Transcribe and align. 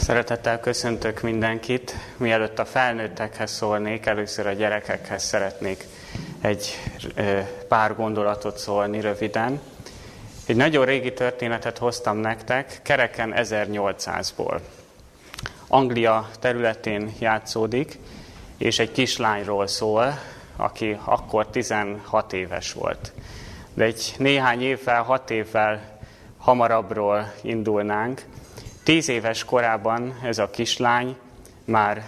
Szeretettel 0.00 0.60
köszöntök 0.60 1.20
mindenkit. 1.20 1.94
Mielőtt 2.16 2.58
a 2.58 2.64
felnőttekhez 2.64 3.50
szólnék, 3.50 4.06
először 4.06 4.46
a 4.46 4.52
gyerekekhez 4.52 5.24
szeretnék 5.24 5.86
egy 6.40 6.78
pár 7.68 7.96
gondolatot 7.96 8.58
szólni 8.58 9.00
röviden. 9.00 9.60
Egy 10.46 10.56
nagyon 10.56 10.84
régi 10.84 11.12
történetet 11.12 11.78
hoztam 11.78 12.16
nektek, 12.16 12.80
kereken 12.82 13.32
1800-ból. 13.36 14.60
Anglia 15.68 16.30
területén 16.38 17.12
játszódik, 17.18 17.98
és 18.58 18.78
egy 18.78 18.92
kislányról 18.92 19.66
szól, 19.66 20.18
aki 20.56 20.98
akkor 21.04 21.46
16 21.46 22.32
éves 22.32 22.72
volt. 22.72 23.12
De 23.74 23.84
egy 23.84 24.14
néhány 24.18 24.62
évvel, 24.62 25.02
hat 25.02 25.30
évvel 25.30 25.98
hamarabbról 26.38 27.32
indulnánk, 27.42 28.22
Tíz 28.82 29.08
éves 29.08 29.44
korában 29.44 30.18
ez 30.22 30.38
a 30.38 30.50
kislány 30.50 31.16
már 31.64 32.04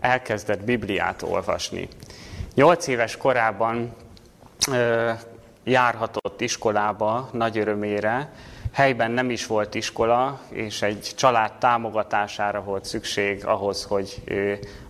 elkezdett 0.00 0.64
Bibliát 0.64 1.22
olvasni. 1.22 1.88
Nyolc 2.54 2.86
éves 2.86 3.16
korában 3.16 3.94
járhatott 5.64 6.40
iskolába 6.40 7.28
nagy 7.32 7.58
örömére, 7.58 8.32
helyben 8.72 9.10
nem 9.10 9.30
is 9.30 9.46
volt 9.46 9.74
iskola, 9.74 10.40
és 10.48 10.82
egy 10.82 11.12
család 11.16 11.52
támogatására 11.52 12.62
volt 12.62 12.84
szükség 12.84 13.46
ahhoz, 13.46 13.84
hogy 13.84 14.22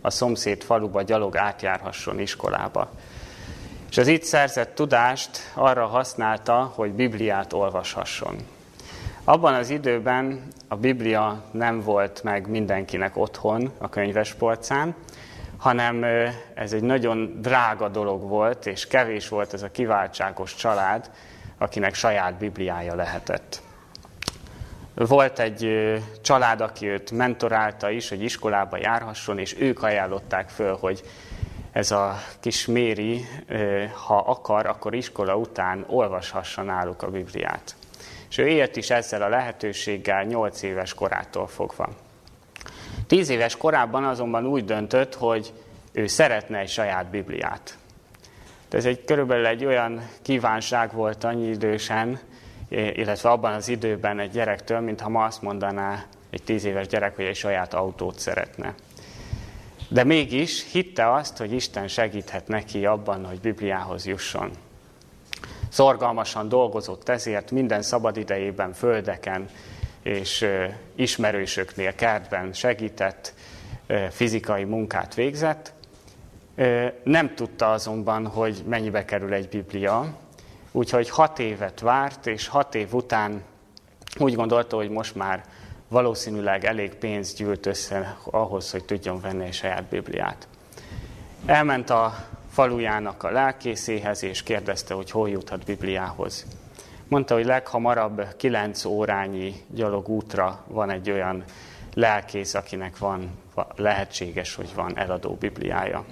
a 0.00 0.10
szomszéd 0.10 0.62
faluba 0.62 1.02
gyalog 1.02 1.36
átjárhasson 1.36 2.20
iskolába. 2.20 2.90
És 3.90 3.98
az 3.98 4.06
itt 4.06 4.22
szerzett 4.22 4.74
tudást 4.74 5.52
arra 5.54 5.86
használta, 5.86 6.72
hogy 6.74 6.90
Bibliát 6.90 7.52
olvashasson. 7.52 8.36
Abban 9.28 9.54
az 9.54 9.70
időben 9.70 10.42
a 10.68 10.76
Biblia 10.76 11.42
nem 11.50 11.80
volt 11.80 12.22
meg 12.22 12.48
mindenkinek 12.48 13.16
otthon 13.16 13.72
a 13.78 13.88
könyvespolcán, 13.88 14.94
hanem 15.56 16.04
ez 16.54 16.72
egy 16.72 16.82
nagyon 16.82 17.38
drága 17.40 17.88
dolog 17.88 18.28
volt, 18.28 18.66
és 18.66 18.86
kevés 18.86 19.28
volt 19.28 19.52
ez 19.52 19.62
a 19.62 19.70
kiváltságos 19.70 20.54
család, 20.54 21.10
akinek 21.58 21.94
saját 21.94 22.34
Bibliája 22.34 22.94
lehetett. 22.94 23.62
Volt 24.94 25.38
egy 25.38 25.68
család, 26.22 26.60
aki 26.60 26.86
őt 26.86 27.10
mentorálta 27.10 27.90
is, 27.90 28.08
hogy 28.08 28.22
iskolába 28.22 28.76
járhasson, 28.76 29.38
és 29.38 29.56
ők 29.60 29.82
ajánlották 29.82 30.48
föl, 30.48 30.76
hogy 30.80 31.02
ez 31.72 31.90
a 31.90 32.14
kis 32.40 32.66
Méri, 32.66 33.24
ha 34.06 34.16
akar, 34.16 34.66
akkor 34.66 34.94
iskola 34.94 35.36
után 35.36 35.84
olvashassa 35.88 36.62
náluk 36.62 37.02
a 37.02 37.10
Bibliát. 37.10 37.77
És 38.30 38.38
ő 38.38 38.46
élt 38.46 38.76
is 38.76 38.90
ezzel 38.90 39.22
a 39.22 39.28
lehetőséggel 39.28 40.24
8 40.24 40.62
éves 40.62 40.94
korától 40.94 41.46
fogva. 41.46 41.88
10 43.06 43.28
éves 43.28 43.56
korában 43.56 44.04
azonban 44.04 44.46
úgy 44.46 44.64
döntött, 44.64 45.14
hogy 45.14 45.52
ő 45.92 46.06
szeretne 46.06 46.58
egy 46.58 46.68
saját 46.68 47.06
Bibliát. 47.06 47.78
De 48.68 48.76
ez 48.76 48.84
egy 48.84 49.04
körülbelül 49.04 49.46
egy 49.46 49.64
olyan 49.64 50.08
kívánság 50.22 50.92
volt 50.92 51.24
annyi 51.24 51.48
idősen, 51.48 52.20
illetve 52.68 53.30
abban 53.30 53.52
az 53.52 53.68
időben 53.68 54.18
egy 54.18 54.30
gyerektől, 54.30 54.80
mintha 54.80 55.08
ma 55.08 55.24
azt 55.24 55.42
mondaná 55.42 56.04
egy 56.30 56.42
tíz 56.42 56.64
éves 56.64 56.86
gyerek, 56.86 57.16
hogy 57.16 57.24
egy 57.24 57.36
saját 57.36 57.74
autót 57.74 58.18
szeretne. 58.18 58.74
De 59.88 60.04
mégis 60.04 60.72
hitte 60.72 61.12
azt, 61.12 61.36
hogy 61.36 61.52
Isten 61.52 61.88
segíthet 61.88 62.48
neki 62.48 62.86
abban, 62.86 63.26
hogy 63.26 63.40
Bibliához 63.40 64.06
jusson. 64.06 64.50
Szorgalmasan 65.68 66.48
dolgozott 66.48 67.08
ezért 67.08 67.50
minden 67.50 67.82
szabadidejében, 67.82 68.72
földeken 68.72 69.48
és 70.02 70.46
ismerősöknél, 70.94 71.94
kertben 71.94 72.52
segített, 72.52 73.34
fizikai 74.10 74.64
munkát 74.64 75.14
végzett. 75.14 75.72
Nem 77.02 77.34
tudta 77.34 77.70
azonban, 77.70 78.26
hogy 78.26 78.64
mennyibe 78.66 79.04
kerül 79.04 79.32
egy 79.32 79.48
biblia, 79.48 80.16
úgyhogy 80.72 81.10
hat 81.10 81.38
évet 81.38 81.80
várt, 81.80 82.26
és 82.26 82.48
hat 82.48 82.74
év 82.74 82.94
után 82.94 83.42
úgy 84.18 84.34
gondolta, 84.34 84.76
hogy 84.76 84.90
most 84.90 85.14
már 85.14 85.44
valószínűleg 85.88 86.64
elég 86.64 86.94
pénzt 86.94 87.36
gyűlt 87.36 87.66
össze 87.66 88.16
ahhoz, 88.24 88.70
hogy 88.70 88.84
tudjon 88.84 89.20
venni 89.20 89.44
egy 89.44 89.52
saját 89.52 89.84
Bibliát. 89.84 90.48
Elment 91.46 91.90
a 91.90 92.14
falujának 92.58 93.22
a 93.22 93.30
lelkészéhez, 93.30 94.22
és 94.22 94.42
kérdezte, 94.42 94.94
hogy 94.94 95.10
hol 95.10 95.28
juthat 95.28 95.64
Bibliához. 95.64 96.46
Mondta, 97.08 97.34
hogy 97.34 97.44
leghamarabb 97.44 98.36
kilenc 98.36 98.84
órányi 98.84 99.54
gyalog 99.66 100.08
útra 100.08 100.64
van 100.66 100.90
egy 100.90 101.10
olyan 101.10 101.44
lelkész, 101.94 102.54
akinek 102.54 102.98
van 102.98 103.30
lehetséges, 103.76 104.54
hogy 104.54 104.74
van 104.74 104.98
eladó 104.98 105.34
Bibliája. 105.34 106.04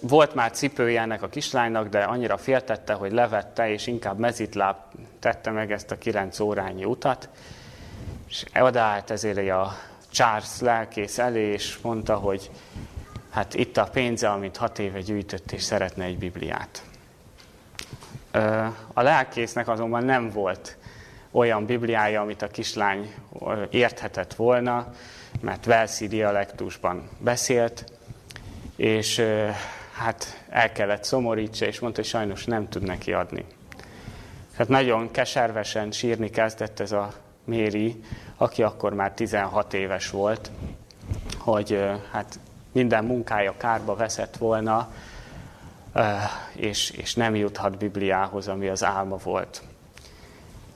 Volt 0.00 0.34
már 0.34 0.50
cipője 0.50 1.00
ennek 1.00 1.22
a 1.22 1.28
kislánynak, 1.28 1.88
de 1.88 2.02
annyira 2.02 2.36
féltette, 2.36 2.92
hogy 2.92 3.12
levette, 3.12 3.70
és 3.70 3.86
inkább 3.86 4.18
mezitláb 4.18 4.76
tette 5.18 5.50
meg 5.50 5.72
ezt 5.72 5.90
a 5.90 5.98
kilenc 5.98 6.40
órányi 6.40 6.84
utat, 6.84 7.28
és 8.28 8.44
odaállt 8.60 9.10
ezért 9.10 9.48
a 9.50 9.72
Charles 10.10 10.60
lelkész 10.60 11.18
elé, 11.18 11.52
és 11.52 11.78
mondta, 11.82 12.14
hogy 12.14 12.50
hát 13.34 13.54
itt 13.54 13.76
a 13.76 13.84
pénze, 13.84 14.30
amit 14.30 14.56
hat 14.56 14.78
éve 14.78 15.00
gyűjtött, 15.00 15.52
és 15.52 15.62
szeretne 15.62 16.04
egy 16.04 16.18
Bibliát. 16.18 16.82
A 18.92 19.02
lelkésznek 19.02 19.68
azonban 19.68 20.04
nem 20.04 20.30
volt 20.30 20.76
olyan 21.30 21.66
Bibliája, 21.66 22.20
amit 22.20 22.42
a 22.42 22.48
kislány 22.48 23.14
érthetett 23.70 24.34
volna, 24.34 24.92
mert 25.40 25.64
Velszi 25.64 26.08
dialektusban 26.08 27.08
beszélt, 27.18 27.84
és 28.76 29.22
hát 29.92 30.44
el 30.48 30.72
kellett 30.72 31.04
szomorítsa, 31.04 31.66
és 31.66 31.80
mondta, 31.80 32.00
hogy 32.00 32.10
sajnos 32.10 32.44
nem 32.44 32.68
tud 32.68 32.82
neki 32.82 33.12
adni. 33.12 33.44
Hát 34.56 34.68
nagyon 34.68 35.10
keservesen 35.10 35.90
sírni 35.90 36.30
kezdett 36.30 36.80
ez 36.80 36.92
a 36.92 37.12
Méri, 37.44 38.04
aki 38.36 38.62
akkor 38.62 38.92
már 38.92 39.12
16 39.12 39.74
éves 39.74 40.10
volt, 40.10 40.50
hogy 41.38 41.84
hát 42.10 42.38
minden 42.74 43.04
munkája 43.04 43.54
kárba 43.56 43.94
veszett 43.94 44.36
volna, 44.36 44.92
és, 46.52 46.90
és 46.90 47.14
nem 47.14 47.34
juthat 47.34 47.78
Bibliához, 47.78 48.48
ami 48.48 48.68
az 48.68 48.84
álma 48.84 49.16
volt. 49.16 49.62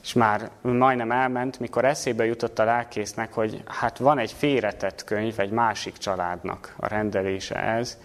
És 0.03 0.13
már 0.13 0.51
majdnem 0.61 1.11
elment, 1.11 1.61
mikor 1.61 1.85
eszébe 1.85 2.25
jutott 2.25 2.59
a 2.59 2.65
lelkésznek, 2.65 3.33
hogy 3.33 3.63
hát 3.67 3.99
van 3.99 4.19
egy 4.19 4.33
félretett 4.33 5.05
könyv 5.05 5.41
egy 5.41 5.51
másik 5.51 5.97
családnak 5.97 6.75
a 6.77 6.89
rendelése 6.89 7.57
ez, 7.57 7.99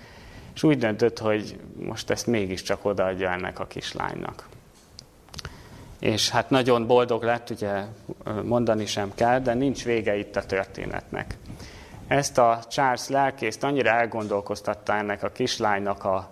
és 0.55 0.63
úgy 0.63 0.77
döntött, 0.77 1.19
hogy 1.19 1.59
most 1.79 2.09
ezt 2.09 2.27
mégiscsak 2.27 2.85
odaadja 2.85 3.31
ennek 3.31 3.59
a 3.59 3.67
kislánynak. 3.67 4.47
És 5.99 6.29
hát 6.29 6.49
nagyon 6.49 6.87
boldog 6.87 7.23
lett, 7.23 7.49
ugye 7.49 7.83
mondani 8.43 8.85
sem 8.85 9.11
kell, 9.15 9.39
de 9.39 9.53
nincs 9.53 9.83
vége 9.83 10.15
itt 10.15 10.35
a 10.35 10.45
történetnek. 10.45 11.37
Ezt 12.13 12.37
a 12.37 12.59
Charles 12.67 13.07
lelkészt 13.07 13.63
annyira 13.63 13.89
elgondolkoztatta 13.89 14.95
ennek 14.95 15.23
a 15.23 15.29
kislánynak 15.29 16.03
a, 16.03 16.29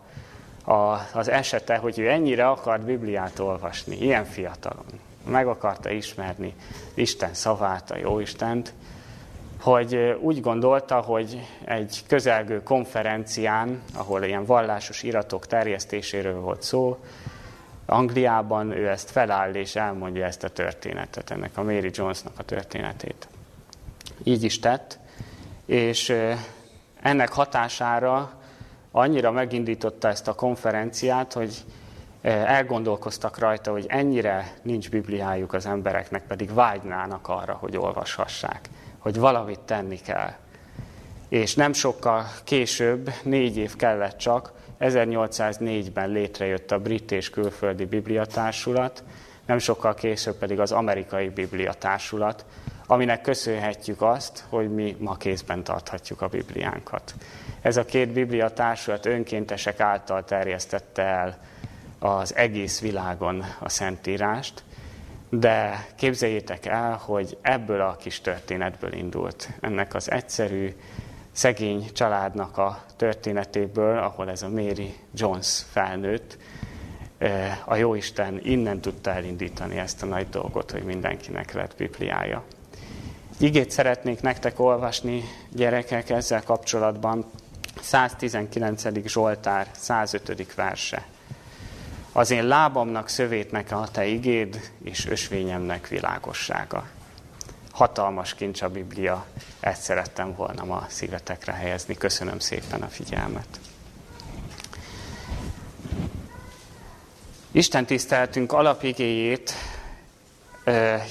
a, 0.72 1.08
az 1.14 1.28
esete, 1.28 1.78
hogy 1.78 2.00
ő 2.00 2.09
ennyire 2.09 2.50
akart 2.50 2.81
Bibliát 2.81 3.40
olvasni, 3.40 3.97
ilyen 3.97 4.25
fiatalon. 4.25 4.86
Meg 5.28 5.47
akarta 5.47 5.90
ismerni 5.90 6.56
Isten 6.94 7.34
szavát, 7.34 7.92
a 7.92 7.97
Jóistent, 7.97 8.74
hogy 9.62 10.18
úgy 10.19 10.42
gondolta, 10.42 11.00
hogy 11.00 11.47
egy 11.66 12.03
közelgő 12.08 12.63
konferencián, 12.63 13.81
ahol 13.96 14.24
ilyen 14.24 14.46
vallásos 14.46 15.03
iratok 15.03 15.48
terjesztéséről 15.48 16.40
volt 16.40 16.62
szó, 16.62 16.98
Angliában 17.86 18.72
ő 18.72 18.90
ezt 18.90 19.12
feláll 19.12 19.53
és 19.53 19.75
elmondja 19.75 20.25
ezt 20.25 20.44
a 20.44 20.50
történetet, 20.50 21.31
ennek 21.31 21.58
a 21.58 21.63
Mary 21.63 21.90
Jonesnak 21.94 22.34
a 22.38 22.44
történetét. 22.44 23.28
Így 24.24 24.44
is 24.44 24.60
tett, 24.60 25.00
és 25.66 26.13
ennek 27.02 27.34
hatására 27.34 28.31
annyira 28.92 29.31
megindította 29.31 30.08
ezt 30.08 30.28
a 30.28 30.36
konferenciát, 30.36 31.34
hogy 31.34 31.63
elgondolkoztak 32.22 33.38
rajta, 33.38 33.72
hogy 33.72 33.86
ennyire 33.88 34.54
nincs 34.62 34.90
Bibliájuk 34.90 35.54
az 35.54 35.66
embereknek, 35.66 36.28
pedig 36.28 36.54
vágynának 36.54 37.28
arra, 37.28 37.54
hogy 37.54 37.78
olvashassák, 37.78 38.69
hogy 38.98 39.19
valamit 39.19 39.60
tenni 39.60 39.98
kell. 39.98 40.31
És 41.30 41.56
nem 41.56 41.74
sokkal 41.74 42.25
később, 42.44 43.12
négy 43.24 43.57
év 43.57 43.75
kellett 43.75 44.18
csak, 44.18 44.52
1804-ben 44.80 46.10
létrejött 46.10 46.72
a 46.72 46.80
Brit 46.80 47.12
és 47.12 47.30
Külföldi 47.30 47.86
Bibliatársulat, 47.86 49.04
nem 49.46 49.57
sokkal 49.57 49.94
később 49.94 50.36
pedig 50.36 50.60
az 50.60 50.72
Amerikai 50.72 51.30
Bibliatársulat, 51.30 52.46
aminek 52.92 53.22
köszönhetjük 53.22 54.02
azt, 54.02 54.46
hogy 54.50 54.74
mi 54.74 54.96
ma 55.00 55.16
kézben 55.16 55.64
tarthatjuk 55.64 56.22
a 56.22 56.28
Bibliánkat. 56.28 57.14
Ez 57.62 57.78
a 57.78 57.86
két 57.86 58.10
Biblia 58.10 58.50
társulat 58.50 59.06
önkéntesek 59.06 59.80
által 59.80 60.24
terjesztette 60.24 61.04
el 61.04 61.38
az 62.00 62.36
egész 62.36 62.80
világon 62.80 63.44
a 63.60 63.70
Szentírást, 63.70 64.64
de 65.30 65.86
képzeljétek 65.96 66.66
el, 66.66 67.02
hogy 67.06 67.38
ebből 67.42 67.82
a 67.82 67.96
kis 67.96 68.22
történetből 68.22 68.94
indult. 68.94 69.50
Ennek 69.62 69.94
az 69.94 70.12
egyszerű, 70.12 70.76
szegény 71.32 71.92
családnak 71.94 72.58
a 72.58 72.84
történetéből, 72.96 73.98
ahol 73.98 74.30
ez 74.30 74.42
a 74.42 74.50
Mary 74.50 74.96
Jones 75.14 75.64
felnőtt, 75.72 76.38
a 77.66 77.76
Jóisten 77.76 78.40
innen 78.44 78.82
tudta 78.82 79.12
elindítani 79.12 79.78
ezt 79.78 80.04
a 80.04 80.06
nagy 80.06 80.30
dolgot, 80.30 80.72
hogy 80.72 80.84
mindenkinek 80.84 81.54
lett 81.54 81.76
Bibliája. 81.78 82.44
Igét 83.42 83.72
szeretnék 83.72 84.22
nektek 84.22 84.60
olvasni, 84.60 85.24
gyerekek, 85.50 86.10
ezzel 86.10 86.44
kapcsolatban 86.44 87.32
119. 87.82 88.84
Zsoltár, 89.06 89.68
105. 89.76 90.54
verse. 90.56 91.06
Az 92.12 92.32
én 92.32 92.48
lábamnak 92.48 93.08
szövétnek 93.08 93.72
a 93.72 93.88
te 93.92 94.06
igéd, 94.06 94.72
és 94.84 95.06
ösvényemnek 95.06 95.88
világossága. 95.88 96.88
Hatalmas 97.72 98.34
kincs 98.34 98.62
a 98.62 98.70
Biblia, 98.70 99.26
ezt 99.60 99.82
szerettem 99.82 100.36
volna 100.36 100.64
ma 100.64 100.86
szívetekre 100.90 101.54
helyezni. 101.54 101.96
Köszönöm 101.96 102.40
szépen 102.40 102.82
a 102.82 102.88
figyelmet. 102.88 103.60
Isten 107.52 107.86
tiszteltünk 107.86 108.54
alapigéjét 108.54 109.54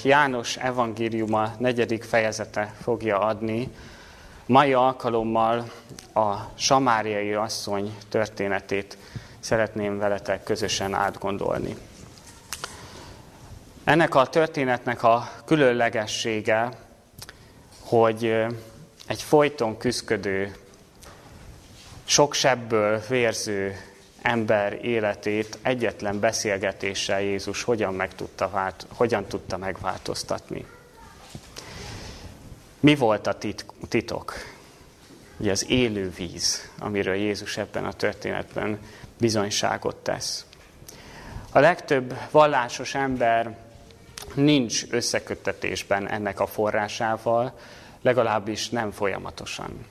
János 0.03 0.57
evangéliuma 0.57 1.55
negyedik 1.57 2.03
fejezete 2.03 2.73
fogja 2.81 3.19
adni. 3.19 3.69
Mai 4.45 4.73
alkalommal 4.73 5.71
a 6.13 6.35
samáriai 6.55 7.33
asszony 7.33 7.97
történetét 8.09 8.97
szeretném 9.39 9.97
veletek 9.97 10.43
közösen 10.43 10.93
átgondolni. 10.93 11.75
Ennek 13.83 14.15
a 14.15 14.27
történetnek 14.27 15.03
a 15.03 15.29
különlegessége, 15.45 16.69
hogy 17.79 18.45
egy 19.07 19.21
folyton 19.21 19.77
küzdködő, 19.77 20.55
sok 22.03 22.33
sebből 22.33 23.01
vérző 23.09 23.90
ember 24.21 24.85
életét 24.85 25.57
egyetlen 25.61 26.19
beszélgetéssel 26.19 27.21
Jézus 27.21 27.63
hogyan, 27.63 27.93
meg 27.93 28.15
tudta, 28.15 28.49
vált, 28.49 28.85
hogyan 28.93 29.25
tudta 29.25 29.57
megváltoztatni. 29.57 30.65
Mi 32.79 32.95
volt 32.95 33.27
a 33.27 33.37
titok? 33.89 34.33
Ugye 35.37 35.51
az 35.51 35.69
élő 35.69 36.09
víz, 36.09 36.69
amiről 36.79 37.15
Jézus 37.15 37.57
ebben 37.57 37.85
a 37.85 37.93
történetben 37.93 38.79
bizonyságot 39.17 39.95
tesz. 39.95 40.45
A 41.51 41.59
legtöbb 41.59 42.17
vallásos 42.31 42.95
ember 42.95 43.57
nincs 44.33 44.85
összeköttetésben 44.89 46.09
ennek 46.09 46.39
a 46.39 46.47
forrásával, 46.47 47.59
legalábbis 48.01 48.69
nem 48.69 48.91
folyamatosan. 48.91 49.85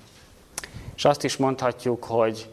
És 0.96 1.04
azt 1.04 1.24
is 1.24 1.36
mondhatjuk, 1.36 2.04
hogy 2.04 2.48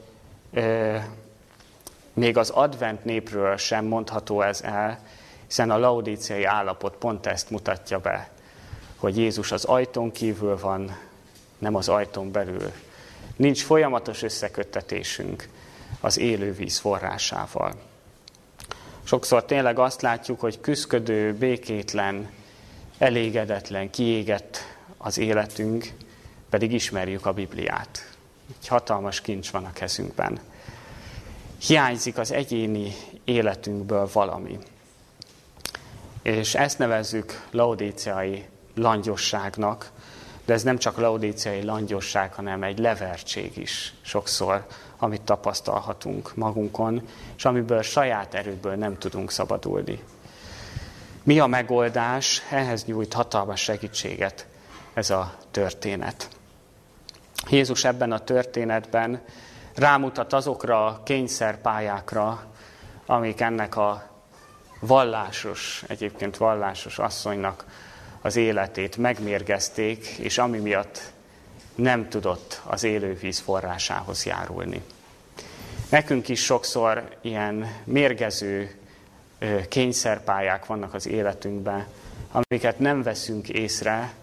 még 2.18 2.38
az 2.38 2.50
advent 2.50 3.06
népről 3.06 3.58
sem 3.58 3.86
mondható 3.86 4.42
ez 4.42 4.62
el, 4.62 5.00
hiszen 5.48 5.72
a 5.72 5.78
laudíciai 5.78 6.44
állapot 6.44 6.96
pont 6.96 7.26
ezt 7.26 7.50
mutatja 7.50 8.00
be, 8.00 8.30
hogy 8.96 9.18
Jézus 9.18 9.52
az 9.52 9.66
ajtón 9.66 10.12
kívül 10.12 10.60
van, 10.60 10.98
nem 11.58 11.76
az 11.76 11.90
ajtón 11.90 12.32
belül. 12.32 12.72
Nincs 13.36 13.64
folyamatos 13.64 14.24
összeköttetésünk 14.24 15.50
az 16.00 16.18
élő 16.18 16.54
víz 16.54 16.78
forrásával. 16.78 17.74
Sokszor 19.04 19.46
tényleg 19.46 19.80
azt 19.80 20.02
látjuk, 20.02 20.40
hogy 20.40 20.62
küszködő, 20.62 21.34
békétlen, 21.34 22.30
elégedetlen, 22.98 23.90
kiégett 23.90 24.58
az 24.98 25.18
életünk, 25.18 25.92
pedig 26.50 26.74
ismerjük 26.74 27.26
a 27.26 27.34
Bibliát. 27.34 28.16
Egy 28.62 28.68
hatalmas 28.68 29.22
kincs 29.22 29.52
van 29.52 29.66
a 29.66 29.74
kezünkben 29.74 30.40
hiányzik 31.58 32.18
az 32.18 32.32
egyéni 32.32 32.94
életünkből 33.24 34.10
valami. 34.14 34.58
És 36.22 36.56
ezt 36.56 36.78
nevezzük 36.78 37.48
laudíciai 37.52 38.46
langyosságnak, 38.76 39.92
de 40.46 40.54
ez 40.54 40.64
nem 40.64 40.78
csak 40.78 40.98
laudíciai 40.98 41.64
langyosság, 41.64 42.34
hanem 42.34 42.64
egy 42.64 42.80
levertség 42.80 43.58
is 43.58 43.94
sokszor, 44.02 44.66
amit 44.98 45.22
tapasztalhatunk 45.22 46.36
magunkon, 46.36 47.08
és 47.38 47.46
amiből 47.46 47.82
saját 47.82 48.34
erőből 48.34 48.76
nem 48.76 48.98
tudunk 48.98 49.32
szabadulni. 49.32 50.00
Mi 51.24 51.40
a 51.40 51.48
megoldás? 51.48 52.42
Ehhez 52.52 52.86
nyújt 52.86 53.14
hatalmas 53.14 53.62
segítséget 53.62 54.48
ez 54.94 55.10
a 55.10 55.38
történet. 55.52 56.30
Jézus 57.50 57.84
ebben 57.84 58.12
a 58.12 58.20
történetben 58.20 59.22
rámutat 59.78 60.34
azokra 60.34 60.86
a 60.86 61.04
kényszerpályákra, 61.04 62.46
amik 63.06 63.42
ennek 63.42 63.76
a 63.76 64.10
vallásos, 64.80 65.84
egyébként 65.88 66.38
vallásos 66.38 67.00
asszonynak 67.00 67.66
az 68.22 68.36
életét 68.36 68.98
megmérgezték, 68.98 70.06
és 70.06 70.38
ami 70.38 70.58
miatt 70.58 71.12
nem 71.76 72.10
tudott 72.10 72.62
az 72.66 72.84
élővíz 72.84 73.40
forrásához 73.40 74.26
járulni. 74.26 74.82
Nekünk 75.90 76.28
is 76.28 76.44
sokszor 76.44 77.18
ilyen 77.22 77.82
mérgező 77.84 78.76
kényszerpályák 79.70 80.66
vannak 80.66 80.94
az 80.94 81.08
életünkben, 81.08 81.86
amiket 82.32 82.80
nem 82.80 83.04
veszünk 83.04 83.50
észre, 83.50 84.14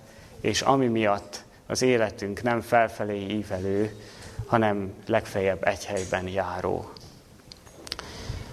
és 0.41 0.61
ami 0.61 0.87
miatt 0.87 1.45
az 1.67 1.83
életünk 1.83 2.43
nem 2.43 2.61
felfelé 2.61 3.27
ívelő, 3.27 3.97
hanem 4.47 4.93
legfeljebb 5.07 5.67
egy 5.67 5.85
helyben 5.85 6.29
járó. 6.29 6.91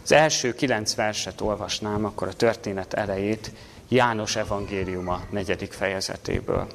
Az 0.03 0.11
első 0.11 0.53
kilenc 0.53 0.95
verset 0.95 1.41
olvasnám, 1.41 2.05
akkor 2.05 2.27
a 2.27 2.33
történet 2.33 2.93
elejét 2.93 3.51
János 3.87 4.35
evangéliuma 4.35 5.21
negyedik 5.29 5.71
fejezetéből. 5.71 6.67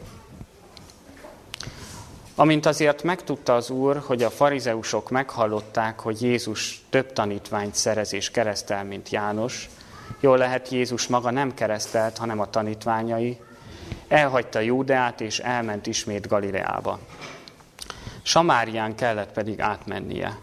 Amint 2.35 2.67
azért 2.67 3.03
megtudta 3.03 3.55
az 3.55 3.71
Úr, 3.71 4.03
hogy 4.07 4.23
a 4.23 4.31
farizeusok 4.31 5.11
meghallották, 5.11 6.01
hogy 6.01 6.23
Jézus 6.23 6.85
több 6.91 7.13
tanítványt 7.13 7.75
szerez 7.75 8.13
és 8.13 8.31
keresztel, 8.31 8.85
mint 8.85 9.09
János, 9.09 9.69
jól 10.21 10.39
lehet 10.39 10.69
Jézus 10.69 11.07
maga 11.07 11.31
nem 11.31 11.55
keresztelt, 11.55 12.19
hanem 12.19 12.41
a 12.41 12.51
tanítványai, 12.51 13.39
elhagyta 14.09 14.61
Júdeát 14.61 15.21
és 15.21 15.39
elment 15.39 15.87
ismét 15.87 16.29
Galileába. 16.29 16.99
Samárián 18.27 18.95
kellett 18.95 19.33
pedig 19.33 19.61
átmennie. 19.61 20.39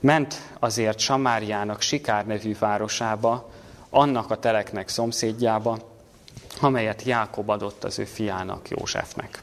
Ment 0.00 0.34
azért 0.58 0.98
Samáriának 0.98 1.80
Sikár 1.80 2.26
nevű 2.26 2.56
városába, 2.58 3.50
annak 3.90 4.30
a 4.30 4.38
teleknek 4.38 4.88
szomszédjába, 4.88 5.78
amelyet 6.60 7.02
Jákob 7.02 7.48
adott 7.48 7.84
az 7.84 7.98
ő 7.98 8.04
fiának, 8.04 8.68
Józsefnek. 8.68 9.42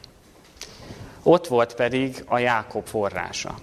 Ott 1.22 1.46
volt 1.46 1.74
pedig 1.74 2.24
a 2.26 2.38
Jákob 2.38 2.86
forrása. 2.86 3.54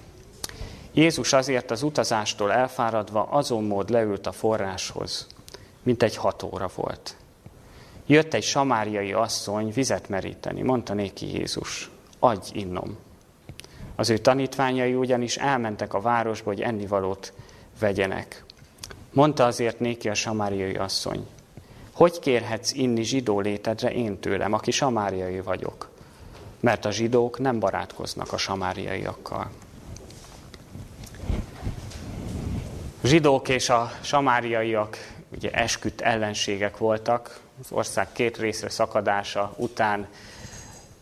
Jézus 0.94 1.34
azért 1.34 1.72
az 1.72 1.84
utazástól 1.84 2.52
elfáradva 2.52 3.24
azon 3.24 3.64
mód 3.64 3.90
leült 3.90 4.28
a 4.28 4.32
forráshoz, 4.32 5.28
mint 5.84 6.04
egy 6.04 6.16
hat 6.16 6.44
óra 6.44 6.70
volt. 6.76 7.16
Jött 8.06 8.34
egy 8.34 8.44
samáriai 8.44 9.14
asszony 9.14 9.72
vizet 9.74 10.10
meríteni, 10.10 10.62
mondta 10.62 10.94
néki 10.94 11.38
Jézus, 11.38 11.90
adj 12.20 12.50
innom. 12.54 13.05
Az 13.96 14.10
ő 14.10 14.18
tanítványai 14.18 14.94
ugyanis 14.94 15.38
elmentek 15.38 15.94
a 15.94 16.02
városba, 16.02 16.50
hogy 16.50 16.62
ennivalót 16.62 17.34
vegyenek. 17.80 18.44
Mondta 19.14 19.46
azért 19.46 19.80
néki 19.80 20.10
a 20.10 20.14
samáriai 20.14 20.76
asszony, 20.76 21.28
hogy 21.94 22.20
kérhetsz 22.20 22.74
inni 22.74 23.04
zsidó 23.04 23.40
létedre 23.40 23.92
én 23.92 24.20
tőlem, 24.20 24.54
aki 24.54 24.72
samáriai 24.72 25.42
vagyok? 25.42 25.90
Mert 26.60 26.86
a 26.86 26.92
zsidók 26.92 27.40
nem 27.40 27.60
barátkoznak 27.60 28.34
a 28.34 28.38
samáriaiakkal. 28.38 29.52
A 33.02 33.08
zsidók 33.08 33.50
és 33.50 33.70
a 33.70 33.92
samáriaiak 34.02 34.98
ugye 35.36 35.52
esküdt 35.52 36.02
ellenségek 36.02 36.78
voltak, 36.78 37.40
az 37.60 37.72
ország 37.72 38.12
két 38.12 38.38
részre 38.38 38.70
szakadása 38.70 39.54
után 39.58 40.08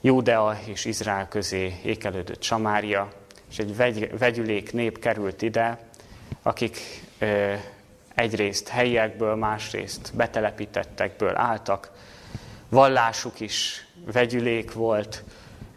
Júdea 0.05 0.57
és 0.65 0.85
Izrael 0.85 1.27
közé 1.27 1.79
ékelődött 1.83 2.41
Samária, 2.41 3.11
és 3.49 3.59
egy 3.59 3.75
vegy, 3.75 4.17
vegyülék 4.17 4.73
nép 4.73 4.99
került 4.99 5.41
ide, 5.41 5.79
akik 6.41 6.77
ö, 7.19 7.53
egyrészt 8.15 8.67
helyiekből, 8.67 9.35
másrészt 9.35 10.11
betelepítettekből 10.15 11.35
álltak. 11.35 11.91
Vallásuk 12.69 13.39
is 13.39 13.87
vegyülék 14.11 14.73
volt, 14.73 15.23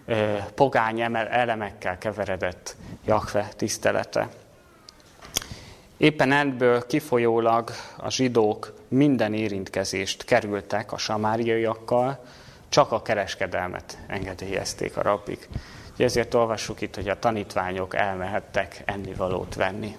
ö, 0.06 0.36
pogány 0.54 1.00
elemekkel 1.30 1.98
keveredett 1.98 2.76
Jakve 3.04 3.48
tisztelete. 3.56 4.28
Éppen 5.96 6.32
ebből 6.32 6.86
kifolyólag 6.86 7.70
a 7.96 8.10
zsidók 8.10 8.74
minden 8.88 9.34
érintkezést 9.34 10.24
kerültek 10.24 10.92
a 10.92 10.98
samáriaiakkal, 10.98 12.24
csak 12.68 12.92
a 12.92 13.02
kereskedelmet 13.02 13.98
engedélyezték 14.06 14.96
a 14.96 15.02
rabbik. 15.02 15.48
Ezért 15.96 16.34
olvassuk 16.34 16.80
itt, 16.80 16.94
hogy 16.94 17.08
a 17.08 17.18
tanítványok 17.18 17.94
elmehettek 17.94 18.82
ennivalót 18.84 19.54
venni. 19.54 19.94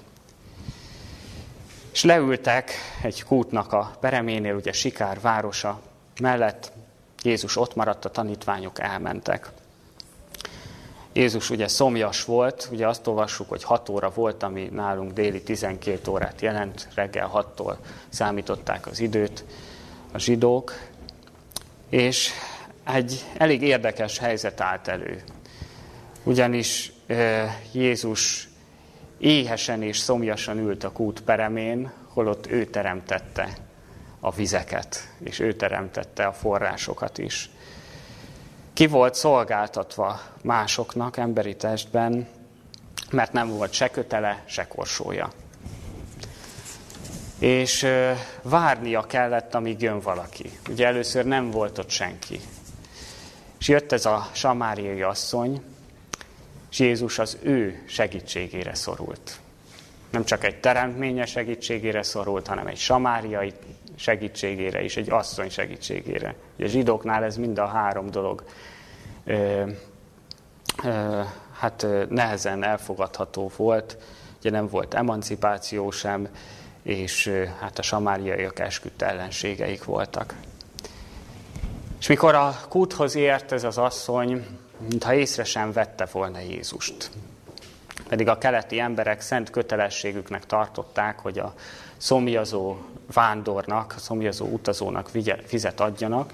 És 1.91 2.03
leültek 2.03 2.71
egy 3.01 3.23
kútnak 3.23 3.73
a 3.73 3.97
pereménél, 3.99 4.55
ugye 4.55 4.71
Sikár 4.71 5.21
városa 5.21 5.81
mellett, 6.21 6.71
Jézus 7.23 7.55
ott 7.55 7.75
maradt, 7.75 8.05
a 8.05 8.09
tanítványok 8.09 8.79
elmentek. 8.79 9.49
Jézus 11.13 11.49
ugye 11.49 11.67
szomjas 11.67 12.25
volt, 12.25 12.67
ugye 12.71 12.87
azt 12.87 13.07
olvassuk, 13.07 13.49
hogy 13.49 13.63
6 13.63 13.89
óra 13.89 14.09
volt, 14.09 14.43
ami 14.43 14.69
nálunk 14.71 15.11
déli 15.11 15.41
12 15.41 16.11
órát 16.11 16.41
jelent, 16.41 16.87
reggel 16.95 17.31
6-tól 17.33 17.75
számították 18.09 18.87
az 18.87 18.99
időt 18.99 19.43
a 20.11 20.17
zsidók, 20.17 20.73
és 21.89 22.31
egy 22.93 23.25
elég 23.37 23.61
érdekes 23.61 24.17
helyzet 24.17 24.61
állt 24.61 24.87
elő. 24.87 25.23
Ugyanis 26.23 26.91
Jézus 27.71 28.49
éhesen 29.17 29.83
és 29.83 29.97
szomjasan 29.97 30.57
ült 30.57 30.83
a 30.83 30.91
kút 30.91 31.21
peremén, 31.21 31.91
holott 32.07 32.47
ő 32.47 32.65
teremtette 32.65 33.47
a 34.19 34.31
vizeket, 34.31 35.13
és 35.23 35.39
ő 35.39 35.53
teremtette 35.53 36.25
a 36.25 36.33
forrásokat 36.33 37.17
is. 37.17 37.49
Ki 38.73 38.87
volt 38.87 39.15
szolgáltatva 39.15 40.21
másoknak 40.43 41.17
emberi 41.17 41.55
testben, 41.55 42.27
mert 43.11 43.33
nem 43.33 43.49
volt 43.49 43.71
se 43.73 43.89
kötele, 43.89 44.43
se 44.45 44.67
korsója. 44.67 45.31
És 47.39 47.87
várnia 48.41 49.01
kellett, 49.01 49.53
amíg 49.55 49.81
jön 49.81 49.99
valaki. 49.99 50.51
Ugye 50.69 50.85
először 50.85 51.25
nem 51.25 51.51
volt 51.51 51.77
ott 51.77 51.89
senki. 51.89 52.39
És 53.59 53.67
jött 53.67 53.91
ez 53.91 54.05
a 54.05 54.29
samáriai 54.33 55.01
asszony, 55.01 55.61
és 56.71 56.79
Jézus 56.79 57.19
az 57.19 57.37
ő 57.41 57.83
segítségére 57.87 58.73
szorult. 58.73 59.39
Nem 60.11 60.23
csak 60.23 60.43
egy 60.43 60.59
teremtménye 60.59 61.25
segítségére 61.25 62.03
szorult, 62.03 62.47
hanem 62.47 62.67
egy 62.67 62.77
samáriai 62.77 63.53
segítségére 63.95 64.83
is, 64.83 64.97
egy 64.97 65.09
asszony 65.09 65.49
segítségére. 65.49 66.35
Ugye 66.55 66.65
a 66.65 66.69
zsidóknál 66.69 67.23
ez 67.23 67.37
mind 67.37 67.57
a 67.57 67.65
három 67.65 68.11
dolog 68.11 68.43
ö, 69.25 69.69
ö, 70.83 71.21
hát 71.59 71.87
nehezen 72.09 72.63
elfogadható 72.63 73.51
volt, 73.55 73.97
ugye 74.39 74.49
nem 74.49 74.67
volt 74.67 74.93
emancipáció 74.93 75.91
sem, 75.91 76.27
és 76.83 77.31
hát 77.59 77.79
a 77.79 77.81
samáriaiak 77.81 78.59
esküdt 78.59 79.01
ellenségeik 79.01 79.83
voltak. 79.83 80.33
És 81.99 82.07
mikor 82.07 82.35
a 82.35 82.59
kúthoz 82.69 83.15
ért 83.15 83.51
ez 83.51 83.63
az 83.63 83.77
asszony, 83.77 84.45
mintha 84.77 85.13
észre 85.13 85.43
sem 85.43 85.71
vette 85.71 86.07
volna 86.11 86.39
Jézust. 86.39 87.09
Pedig 88.07 88.27
a 88.27 88.37
keleti 88.37 88.79
emberek 88.79 89.21
szent 89.21 89.49
kötelességüknek 89.49 90.45
tartották, 90.45 91.19
hogy 91.19 91.39
a 91.39 91.53
szomjazó 91.97 92.77
vándornak, 93.13 93.93
a 93.95 93.99
szomjazó 93.99 94.45
utazónak 94.45 95.11
vizet 95.49 95.79
adjanak, 95.79 96.33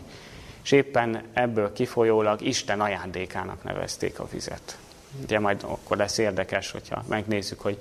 és 0.63 0.71
éppen 0.71 1.23
ebből 1.33 1.73
kifolyólag 1.73 2.41
Isten 2.41 2.81
ajándékának 2.81 3.63
nevezték 3.63 4.19
a 4.19 4.27
vizet. 4.31 4.77
Ugye 5.23 5.39
majd 5.39 5.63
akkor 5.63 5.97
lesz 5.97 6.17
érdekes, 6.17 6.71
hogyha 6.71 7.03
megnézzük, 7.07 7.61
hogy 7.61 7.77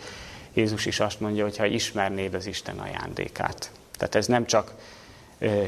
Jézus 0.52 0.86
is 0.86 1.00
azt 1.00 1.20
mondja, 1.20 1.44
hogy 1.44 1.56
ha 1.56 1.66
ismernéd 1.66 2.34
az 2.34 2.46
Isten 2.46 2.78
ajándékát. 2.78 3.70
Tehát 3.96 4.14
ez 4.14 4.26
nem 4.26 4.46
csak 4.46 4.72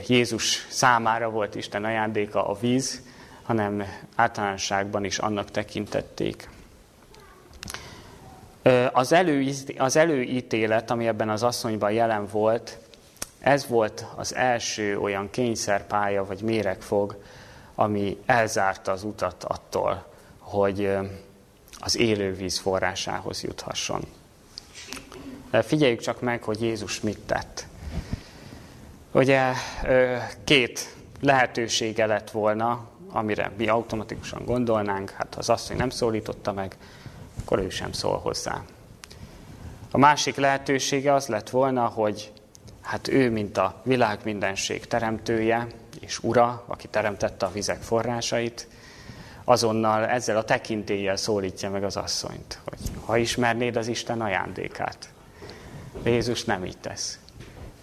Jézus 0.07 0.67
számára 0.71 1.31
volt 1.31 1.55
Isten 1.55 1.85
ajándéka 1.85 2.47
a 2.47 2.59
víz, 2.61 3.03
hanem 3.43 3.85
általánosságban 4.15 5.05
is 5.05 5.19
annak 5.19 5.51
tekintették. 5.51 6.49
Az, 8.93 9.13
elő, 9.13 9.51
az 9.79 9.97
előítélet, 9.97 10.91
ami 10.91 11.07
ebben 11.07 11.29
az 11.29 11.43
asszonyban 11.43 11.93
jelen 11.93 12.27
volt, 12.27 12.79
ez 13.39 13.67
volt 13.67 14.07
az 14.17 14.35
első 14.35 14.99
olyan 14.99 15.31
kényszerpálya 15.31 16.25
vagy 16.25 16.41
méregfog, 16.41 17.23
ami 17.75 18.19
elzárta 18.27 18.93
az 18.93 19.03
utat 19.03 19.45
attól, 19.45 20.07
hogy 20.39 20.97
az 21.79 21.97
élővíz 21.97 22.59
forrásához 22.59 23.43
juthasson. 23.43 24.03
Figyeljük 25.51 26.01
csak 26.01 26.21
meg, 26.21 26.43
hogy 26.43 26.63
Jézus 26.63 27.01
mit 27.01 27.19
tett. 27.19 27.67
Ugye 29.15 29.53
két 30.45 30.95
lehetősége 31.21 32.07
lett 32.07 32.31
volna, 32.31 32.89
amire 33.11 33.53
mi 33.57 33.69
automatikusan 33.69 34.45
gondolnánk, 34.45 35.11
hát 35.11 35.35
az 35.35 35.49
asszony 35.49 35.77
nem 35.77 35.91
szólította 35.91 36.53
meg, 36.53 36.77
akkor 37.41 37.59
ő 37.59 37.69
sem 37.69 37.93
szól 37.93 38.19
hozzá. 38.19 38.63
A 39.91 39.99
másik 39.99 40.37
lehetősége 40.37 41.13
az 41.13 41.27
lett 41.27 41.51
volna, 41.51 41.87
hogy 41.87 42.33
hát 42.81 43.09
ő, 43.09 43.31
mint 43.31 43.57
a 43.57 43.81
világ 43.83 44.19
mindenség 44.25 44.87
teremtője 44.87 45.67
és 46.01 46.23
ura, 46.23 46.65
aki 46.67 46.89
teremtette 46.89 47.47
a 47.47 47.53
vizek 47.53 47.83
forrásait, 47.83 48.69
azonnal 49.45 50.07
ezzel 50.07 50.37
a 50.37 50.45
tekintéllyel 50.45 51.17
szólítja 51.17 51.71
meg 51.71 51.85
az 51.85 51.97
asszonyt, 51.97 52.59
hogy 52.65 52.79
ha 53.05 53.17
ismernéd 53.17 53.77
az 53.77 53.87
Isten 53.87 54.21
ajándékát. 54.21 55.09
De 56.03 56.11
Jézus 56.11 56.45
nem 56.45 56.65
így 56.65 56.79
tesz. 56.79 57.19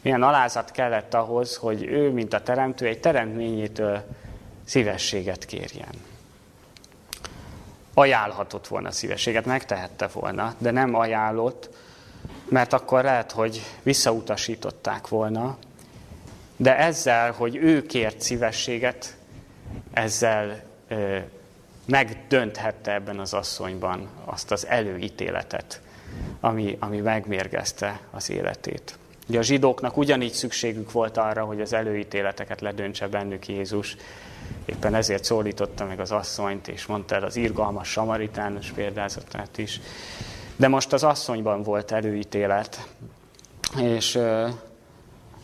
Milyen 0.01 0.24
alázat 0.24 0.72
kellett 0.72 1.13
ahhoz, 1.13 1.55
hogy 1.55 1.84
ő, 1.84 2.12
mint 2.12 2.34
a 2.34 2.41
teremtő, 2.41 2.86
egy 2.86 3.00
teremtményétől 3.00 4.03
szívességet 4.65 5.46
kérjen. 5.46 5.93
Ajánlhatott 7.93 8.67
volna 8.67 8.91
szívességet, 8.91 9.46
megtehette 9.46 10.08
volna, 10.13 10.55
de 10.58 10.72
nem 10.72 10.96
ajánlott, 10.96 11.70
mert 12.50 12.74
akkor 12.74 13.03
lehet, 13.03 13.31
hogy 13.31 13.62
visszautasították 13.84 15.08
volna, 15.08 15.58
de 16.55 16.77
ezzel, 16.77 17.31
hogy 17.31 17.55
ő 17.55 17.86
kért 17.86 18.22
szívességet, 18.22 19.15
ezzel 19.93 20.63
ö, 20.88 21.17
megdönthette 21.86 22.93
ebben 22.93 23.20
az 23.20 23.34
asszonyban 23.34 24.10
azt 24.25 24.51
az 24.51 24.67
előítéletet, 24.67 25.81
ami, 26.39 26.77
ami 26.79 26.98
megmérgezte 26.98 28.00
az 28.12 28.29
életét. 28.29 28.98
Ugye 29.32 29.40
a 29.40 29.44
zsidóknak 29.44 29.98
ugyanígy 29.98 30.34
szükségük 30.34 30.92
volt 30.92 31.18
arra, 31.18 31.44
hogy 31.44 31.62
az 31.62 31.74
előítéleteket 31.74 32.62
ledöntse 32.62 33.08
bennük 33.08 33.48
Jézus. 33.48 33.96
Éppen 34.66 34.96
ezért 34.96 35.24
szólította 35.24 35.86
meg 35.86 36.00
az 36.00 36.12
asszonyt, 36.12 36.68
és 36.68 36.86
mondta 36.86 37.16
el 37.16 37.24
az 37.24 37.36
irgalmas 37.36 37.88
samaritánus 37.88 38.72
példázatát 38.72 39.58
is. 39.58 39.80
De 40.56 40.68
most 40.68 40.94
az 40.94 41.04
asszonyban 41.04 41.64
volt 41.64 41.92
előítélet, 41.92 42.88
és, 43.82 44.20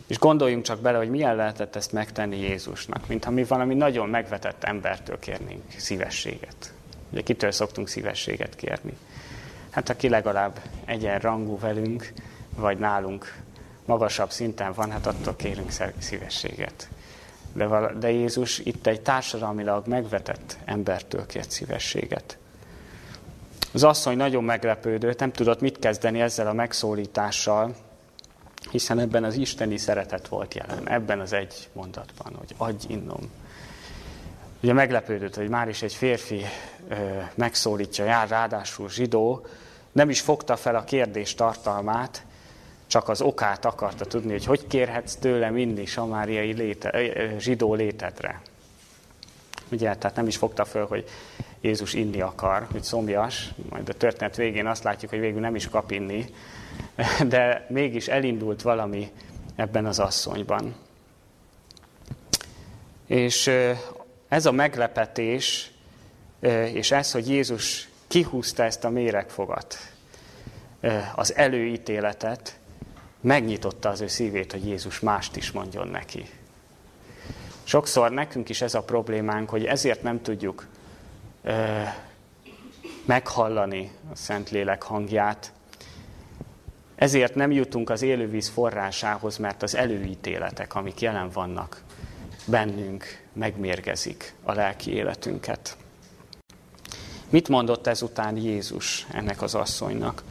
és 0.07 0.19
gondoljunk 0.19 0.63
csak 0.63 0.79
bele, 0.79 0.97
hogy 0.97 1.09
milyen 1.09 1.35
lehetett 1.35 1.75
ezt 1.75 1.91
megtenni 1.91 2.37
Jézusnak, 2.37 3.07
mintha 3.07 3.31
mi 3.31 3.43
valami 3.43 3.73
nagyon 3.73 4.09
megvetett 4.09 4.63
embertől 4.63 5.19
kérnénk 5.19 5.63
szívességet. 5.77 6.73
Ugye 7.11 7.21
kitől 7.21 7.51
szoktunk 7.51 7.87
szívességet 7.87 8.55
kérni? 8.55 8.97
Hát 9.69 9.89
aki 9.89 10.09
legalább 10.09 10.59
egyenrangú 10.85 11.59
velünk, 11.59 12.13
vagy 12.55 12.77
nálunk 12.77 13.45
magasabb 13.87 14.31
szinten 14.31 14.73
van, 14.73 14.91
hát 14.91 15.05
attól 15.05 15.35
kérünk 15.35 15.71
szívességet. 15.97 16.89
De, 17.53 17.67
de 17.99 18.11
Jézus 18.11 18.59
itt 18.59 18.87
egy 18.87 19.01
társadalmilag 19.01 19.87
megvetett 19.87 20.57
embertől 20.65 21.25
kért 21.25 21.51
szívességet. 21.51 22.37
Az 23.73 23.83
asszony 23.83 24.17
nagyon 24.17 24.43
meglepődött, 24.43 25.19
nem 25.19 25.31
tudott 25.31 25.61
mit 25.61 25.79
kezdeni 25.79 26.21
ezzel 26.21 26.47
a 26.47 26.53
megszólítással, 26.53 27.75
hiszen 28.71 28.99
ebben 28.99 29.23
az 29.23 29.35
isteni 29.35 29.77
szeretet 29.77 30.27
volt 30.27 30.53
jelen, 30.53 30.89
ebben 30.89 31.19
az 31.19 31.33
egy 31.33 31.69
mondatban, 31.73 32.33
hogy 32.37 32.53
adj 32.57 32.85
innom. 32.89 33.31
Ugye 34.63 34.73
meglepődött, 34.73 35.35
hogy 35.35 35.49
már 35.49 35.69
is 35.69 35.81
egy 35.81 35.93
férfi 35.93 36.41
ö, 36.87 36.95
megszólítja, 37.35 38.05
jár 38.05 38.27
ráadásul 38.27 38.89
zsidó, 38.89 39.45
nem 39.91 40.09
is 40.09 40.21
fogta 40.21 40.55
fel 40.55 40.75
a 40.75 40.83
kérdés 40.83 41.33
tartalmát, 41.33 42.25
csak 42.87 43.09
az 43.09 43.21
okát 43.21 43.65
akarta 43.65 44.05
tudni, 44.05 44.31
hogy 44.31 44.45
hogy 44.45 44.67
kérhetsz 44.67 45.15
tőlem 45.15 45.57
inni 45.57 45.85
samáriai 45.85 46.53
léte, 46.53 47.01
zsidó 47.39 47.73
létedre. 47.73 48.41
Ugye, 49.71 49.95
tehát 49.95 50.15
nem 50.15 50.27
is 50.27 50.37
fogta 50.37 50.65
föl, 50.65 50.85
hogy 50.87 51.05
Jézus 51.61 51.93
inni 51.93 52.21
akar, 52.21 52.67
hogy 52.71 52.83
szomjas, 52.83 53.53
majd 53.69 53.89
a 53.89 53.93
történet 53.93 54.35
végén 54.35 54.67
azt 54.67 54.83
látjuk, 54.83 55.11
hogy 55.11 55.19
végül 55.19 55.39
nem 55.39 55.55
is 55.55 55.69
kap 55.69 55.91
inni, 55.91 56.25
de 57.27 57.65
mégis 57.69 58.07
elindult 58.07 58.61
valami 58.61 59.11
ebben 59.55 59.85
az 59.85 59.99
asszonyban. 59.99 60.75
És 63.05 63.51
ez 64.27 64.45
a 64.45 64.51
meglepetés, 64.51 65.71
és 66.73 66.91
ez, 66.91 67.11
hogy 67.11 67.29
Jézus 67.29 67.89
kihúzta 68.07 68.63
ezt 68.63 68.83
a 68.83 68.89
méregfogat, 68.89 69.77
az 71.15 71.35
előítéletet, 71.35 72.59
megnyitotta 73.21 73.89
az 73.89 74.01
ő 74.01 74.07
szívét, 74.07 74.51
hogy 74.51 74.65
Jézus 74.67 74.99
mást 74.99 75.35
is 75.35 75.51
mondjon 75.51 75.87
neki. 75.87 76.25
Sokszor 77.63 78.11
nekünk 78.11 78.49
is 78.49 78.61
ez 78.61 78.73
a 78.73 78.83
problémánk, 78.83 79.49
hogy 79.49 79.65
ezért 79.65 80.03
nem 80.03 80.21
tudjuk 80.21 80.67
ö, 81.43 81.81
meghallani 83.05 83.91
a 84.11 84.15
Szentlélek 84.15 84.83
hangját, 84.83 85.51
ezért 86.95 87.35
nem 87.35 87.51
jutunk 87.51 87.89
az 87.89 88.01
élővíz 88.01 88.47
forrásához, 88.47 89.37
mert 89.37 89.63
az 89.63 89.75
előítéletek, 89.75 90.75
amik 90.75 91.01
jelen 91.01 91.29
vannak 91.29 91.81
bennünk, 92.45 93.21
megmérgezik 93.33 94.33
a 94.43 94.53
lelki 94.53 94.91
életünket. 94.91 95.77
Mit 97.29 97.47
mondott 97.47 97.87
ezután 97.87 98.37
Jézus 98.37 99.07
ennek 99.11 99.41
az 99.41 99.55
asszonynak? 99.55 100.23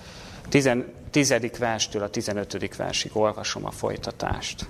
Tizen, 0.49 0.93
tizedik 1.11 1.57
verstől 1.57 2.03
a 2.03 2.11
tizenötödik 2.11 2.77
versig 2.77 3.17
olvasom 3.17 3.65
a 3.65 3.71
folytatást. 3.71 4.67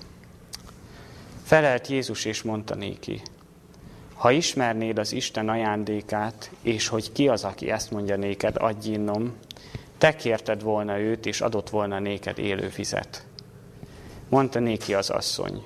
Felelt 1.43 1.87
Jézus 1.87 2.25
és 2.25 2.41
mondta 2.41 2.75
néki, 2.75 3.21
ha 4.13 4.31
ismernéd 4.31 4.97
az 4.97 5.11
Isten 5.11 5.49
ajándékát, 5.49 6.51
és 6.61 6.87
hogy 6.87 7.11
ki 7.11 7.27
az, 7.27 7.43
aki 7.43 7.71
ezt 7.71 7.91
mondja 7.91 8.15
néked, 8.15 8.55
adj 8.57 8.89
innom, 8.89 9.35
te 9.97 10.15
kérted 10.15 10.61
volna 10.61 10.99
őt, 10.99 11.25
és 11.25 11.41
adott 11.41 11.69
volna 11.69 11.99
néked 11.99 12.37
élő 12.37 12.71
vizet. 12.75 13.25
Mondta 14.29 14.59
néki 14.59 14.93
az 14.93 15.09
asszony, 15.09 15.63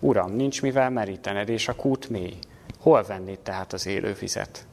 Uram, 0.00 0.32
nincs 0.32 0.62
mivel 0.62 0.90
merítened, 0.90 1.48
és 1.48 1.68
a 1.68 1.74
kút 1.74 2.08
mély. 2.08 2.38
Hol 2.80 3.02
vennéd 3.02 3.38
tehát 3.38 3.72
az 3.72 3.86
élő 3.86 4.16
vizet? 4.20 4.66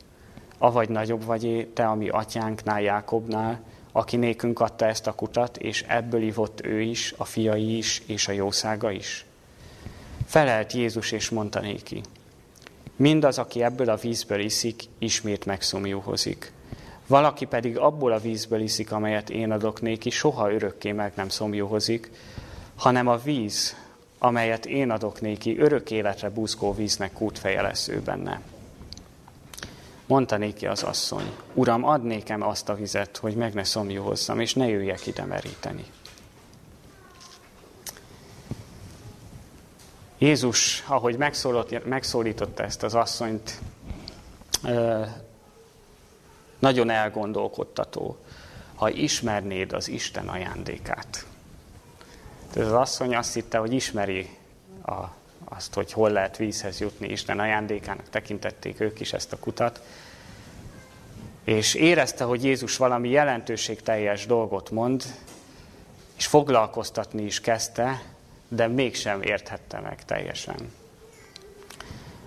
Avagy 0.57 0.89
nagyobb 0.89 1.23
vagy 1.23 1.67
te, 1.73 1.85
ami 1.85 2.09
atyánknál, 2.09 2.81
Jákobnál, 2.81 3.59
aki 3.91 4.15
nékünk 4.15 4.59
adta 4.59 4.85
ezt 4.85 5.07
a 5.07 5.13
kutat, 5.13 5.57
és 5.57 5.85
ebből 5.87 6.21
ivott 6.21 6.65
ő 6.65 6.81
is, 6.81 7.13
a 7.17 7.25
fiai 7.25 7.77
is, 7.77 8.01
és 8.05 8.27
a 8.27 8.31
jószága 8.31 8.91
is? 8.91 9.25
Felelt 10.25 10.73
Jézus, 10.73 11.11
és 11.11 11.29
mondta 11.29 11.59
néki, 11.59 12.01
mindaz, 12.95 13.37
aki 13.37 13.63
ebből 13.63 13.89
a 13.89 13.95
vízből 13.95 14.39
iszik, 14.39 14.83
ismét 14.97 15.45
megszomjúhozik. 15.45 16.51
Valaki 17.07 17.45
pedig 17.45 17.77
abból 17.77 18.11
a 18.11 18.19
vízből 18.19 18.61
iszik, 18.61 18.91
amelyet 18.91 19.29
én 19.29 19.51
adok 19.51 19.81
néki, 19.81 20.09
soha 20.09 20.53
örökké 20.53 20.91
meg 20.91 21.11
nem 21.15 21.29
szomjúhozik, 21.29 22.11
hanem 22.75 23.07
a 23.07 23.17
víz, 23.17 23.75
amelyet 24.17 24.65
én 24.65 24.89
adok 24.89 25.21
néki, 25.21 25.57
örök 25.57 25.91
életre 25.91 26.29
buzgó 26.29 26.73
víznek 26.73 27.13
kútfeje 27.13 27.61
lesz 27.61 27.87
ő 27.87 27.99
benne. 27.99 28.41
Mondta 30.11 30.37
néki 30.37 30.67
az 30.67 30.83
asszony, 30.83 31.31
Uram, 31.53 31.83
ad 31.83 32.03
nékem 32.03 32.41
azt 32.41 32.69
a 32.69 32.75
vizet, 32.75 33.17
hogy 33.17 33.35
meg 33.35 33.53
ne 33.53 33.63
szomjúhozzam, 33.63 34.39
és 34.39 34.53
ne 34.53 34.67
jöjjek 34.67 35.07
ide 35.07 35.25
meríteni. 35.25 35.85
Jézus, 40.17 40.83
ahogy 40.87 41.17
megszólította 41.83 42.63
ezt 42.63 42.83
az 42.83 42.95
asszonyt, 42.95 43.59
nagyon 46.59 46.89
elgondolkodtató, 46.89 48.17
ha 48.75 48.89
ismernéd 48.89 49.73
az 49.73 49.87
Isten 49.87 50.27
ajándékát. 50.27 51.25
Ez 52.55 52.65
az 52.65 52.73
asszony 52.73 53.15
azt 53.15 53.33
hitte, 53.33 53.57
hogy 53.57 53.73
ismeri 53.73 54.37
a, 54.85 55.03
azt, 55.43 55.73
hogy 55.73 55.91
hol 55.91 56.09
lehet 56.09 56.37
vízhez 56.37 56.79
jutni, 56.79 57.07
Isten 57.07 57.39
ajándékának 57.39 58.09
tekintették 58.09 58.79
ők 58.79 58.99
is 58.99 59.13
ezt 59.13 59.33
a 59.33 59.39
kutat, 59.39 59.81
és 61.43 61.73
érezte, 61.73 62.23
hogy 62.23 62.43
Jézus 62.43 62.77
valami 62.77 63.09
jelentőségteljes 63.09 64.25
dolgot 64.25 64.71
mond, 64.71 65.03
és 66.17 66.25
foglalkoztatni 66.25 67.23
is 67.23 67.41
kezdte, 67.41 68.01
de 68.47 68.67
mégsem 68.67 69.21
érthette 69.21 69.79
meg 69.79 70.05
teljesen. 70.05 70.71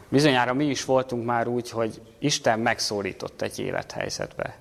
Bizonyára 0.09 0.55
mi 0.55 0.65
is 0.65 0.85
voltunk 0.85 1.25
már 1.25 1.47
úgy, 1.47 1.71
hogy 1.71 2.01
Isten 2.19 2.59
megszólított 2.61 3.43
egy 3.43 3.59
élethelyzetbe. 3.59 4.57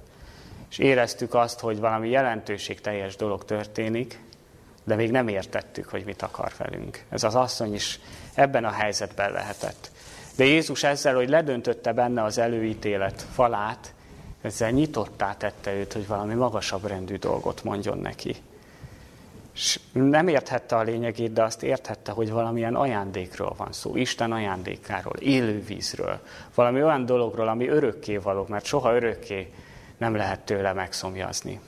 És 0.69 0.77
éreztük 0.77 1.33
azt, 1.33 1.59
hogy 1.59 1.79
valami 1.79 2.09
jelentőségteljes 2.09 3.15
dolog 3.15 3.45
történik, 3.45 4.19
de 4.83 4.95
még 4.95 5.11
nem 5.11 5.27
értettük, 5.27 5.89
hogy 5.89 6.05
mit 6.05 6.21
akar 6.21 6.51
velünk. 6.57 7.03
Ez 7.09 7.23
az 7.23 7.35
asszony 7.35 7.73
is 7.73 7.99
ebben 8.33 8.65
a 8.65 8.71
helyzetben 8.71 9.31
lehetett. 9.31 9.91
De 10.35 10.45
Jézus 10.45 10.83
ezzel, 10.83 11.15
hogy 11.15 11.29
ledöntötte 11.29 11.93
benne 11.93 12.23
az 12.23 12.37
előítélet 12.37 13.25
falát, 13.33 13.93
ezzel 14.43 14.71
nyitottá 14.71 15.33
tette 15.37 15.73
őt, 15.73 15.93
hogy 15.93 16.07
valami 16.07 16.33
magasabb 16.33 16.85
rendű 16.85 17.15
dolgot 17.15 17.63
mondjon 17.63 17.97
neki. 17.97 18.35
És 19.53 19.79
nem 19.91 20.27
érthette 20.27 20.75
a 20.75 20.81
lényegét, 20.81 21.33
de 21.33 21.43
azt 21.43 21.63
érthette, 21.63 22.11
hogy 22.11 22.31
valamilyen 22.31 22.75
ajándékról 22.75 23.53
van 23.57 23.71
szó, 23.71 23.95
Isten 23.95 24.31
ajándékáról, 24.31 25.15
élő 25.15 25.63
vízről, 25.63 26.19
valami 26.55 26.83
olyan 26.83 27.05
dologról, 27.05 27.47
ami 27.47 27.67
örökké 27.67 28.17
való, 28.17 28.45
mert 28.49 28.65
soha 28.65 28.95
örökké 28.95 29.53
nem 29.97 30.15
lehet 30.15 30.39
tőle 30.39 30.73
megszomjazni. 30.73 31.59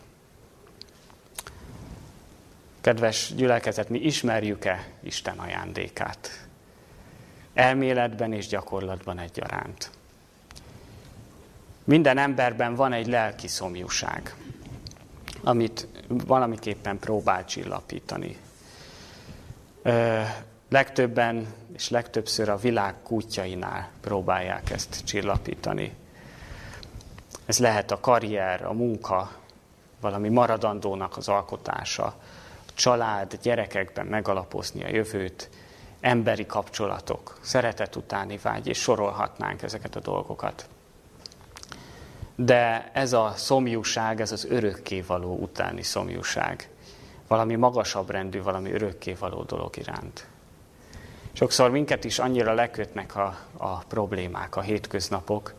Kedves 2.81 3.33
gyülekezet, 3.35 3.89
mi 3.89 3.99
ismerjük-e 3.99 4.87
Isten 4.99 5.37
ajándékát? 5.37 6.47
Elméletben 7.53 8.33
és 8.33 8.47
gyakorlatban 8.47 9.19
egyaránt. 9.19 9.89
Minden 11.85 12.17
emberben 12.17 12.75
van 12.75 12.93
egy 12.93 13.07
lelki 13.07 13.47
szomjúság 13.47 14.35
amit 15.45 15.87
valamiképpen 16.07 16.99
próbál 16.99 17.45
csillapítani. 17.45 18.37
Legtöbben 20.69 21.53
és 21.73 21.89
legtöbbször 21.89 22.49
a 22.49 22.57
világ 22.57 22.95
kútjainál 23.03 23.89
próbálják 24.01 24.69
ezt 24.69 25.03
csillapítani. 25.05 25.95
Ez 27.45 27.59
lehet 27.59 27.91
a 27.91 27.99
karrier, 27.99 28.65
a 28.65 28.73
munka, 28.73 29.31
valami 30.01 30.29
maradandónak 30.29 31.17
az 31.17 31.27
alkotása, 31.27 32.05
a 32.67 32.71
család, 32.73 33.39
gyerekekben 33.41 34.05
megalapozni 34.05 34.83
a 34.83 34.89
jövőt, 34.89 35.49
emberi 35.99 36.45
kapcsolatok, 36.45 37.37
szeretet 37.41 37.95
utáni 37.95 38.37
vágy, 38.37 38.67
és 38.67 38.77
sorolhatnánk 38.77 39.61
ezeket 39.61 39.95
a 39.95 39.99
dolgokat 39.99 40.67
de 42.35 42.91
ez 42.93 43.13
a 43.13 43.33
szomjúság, 43.35 44.21
ez 44.21 44.31
az 44.31 44.45
örökkévaló 44.45 45.37
utáni 45.37 45.83
szomjúság. 45.83 46.69
Valami 47.27 47.55
magasabb 47.55 48.09
rendű, 48.09 48.41
valami 48.41 48.71
örökkévaló 48.71 49.43
dolog 49.43 49.77
iránt. 49.77 50.27
Sokszor 51.33 51.69
minket 51.71 52.03
is 52.03 52.19
annyira 52.19 52.53
lekötnek 52.53 53.15
a, 53.15 53.37
a 53.57 53.77
problémák, 53.77 54.55
a 54.55 54.61
hétköznapok, 54.61 55.53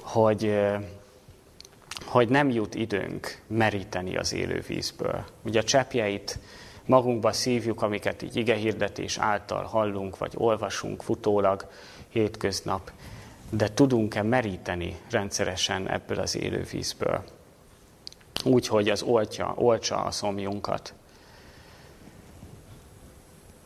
hogy, 0.00 0.60
hogy 2.04 2.28
nem 2.28 2.50
jut 2.50 2.74
időnk 2.74 3.40
meríteni 3.46 4.16
az 4.16 4.32
élő 4.32 4.64
vízből. 4.66 5.24
Ugye 5.42 5.60
a 5.60 5.64
cseppjeit 5.64 6.38
magunkba 6.86 7.32
szívjuk, 7.32 7.82
amiket 7.82 8.22
így 8.22 8.36
igehirdetés 8.36 9.18
által 9.18 9.64
hallunk, 9.64 10.18
vagy 10.18 10.32
olvasunk 10.36 11.02
futólag 11.02 11.66
hétköznap, 12.08 12.92
de 13.56 13.74
tudunk-e 13.74 14.22
meríteni 14.22 14.96
rendszeresen 15.10 15.88
ebből 15.88 16.18
az 16.18 16.36
élő 16.36 16.62
vízből? 16.70 17.24
Úgy, 18.44 18.66
hogy 18.66 18.88
az 18.88 19.02
oltja, 19.02 19.54
oltsa 19.56 19.96
a 19.96 20.10
szomjunkat. 20.10 20.94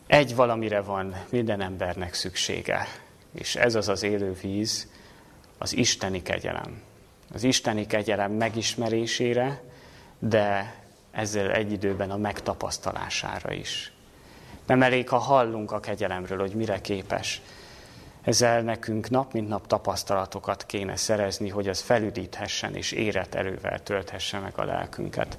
Egy 0.07 0.35
valamire 0.35 0.81
van 0.81 1.15
minden 1.29 1.61
embernek 1.61 2.13
szüksége, 2.13 2.87
és 3.31 3.55
ez 3.55 3.75
az 3.75 3.89
az 3.89 4.03
élő 4.03 4.33
víz, 4.41 4.87
az 5.57 5.75
isteni 5.75 6.21
kegyelem. 6.21 6.81
Az 7.33 7.43
isteni 7.43 7.85
kegyelem 7.85 8.31
megismerésére, 8.31 9.61
de 10.19 10.75
ezzel 11.11 11.51
egy 11.51 11.71
időben 11.71 12.11
a 12.11 12.17
megtapasztalására 12.17 13.53
is. 13.53 13.93
Nem 14.65 14.81
elég, 14.81 15.09
ha 15.09 15.17
hallunk 15.17 15.71
a 15.71 15.79
kegyelemről, 15.79 16.39
hogy 16.39 16.53
mire 16.53 16.81
képes, 16.81 17.41
ezzel 18.29 18.61
nekünk 18.61 19.09
nap 19.09 19.33
mint 19.33 19.47
nap 19.47 19.67
tapasztalatokat 19.67 20.65
kéne 20.65 20.95
szerezni, 20.95 21.49
hogy 21.49 21.67
az 21.67 21.81
felüdíthessen 21.81 22.75
és 22.75 22.91
érett 22.91 23.35
erővel 23.35 23.83
tölthesse 23.83 24.39
meg 24.39 24.53
a 24.55 24.63
lelkünket. 24.63 25.37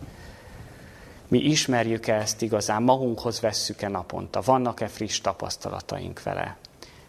Mi 1.28 1.38
ismerjük 1.38 2.06
-e 2.06 2.14
ezt 2.14 2.42
igazán, 2.42 2.82
magunkhoz 2.82 3.40
vesszük-e 3.40 3.88
naponta, 3.88 4.40
vannak-e 4.40 4.88
friss 4.88 5.20
tapasztalataink 5.20 6.22
vele. 6.22 6.56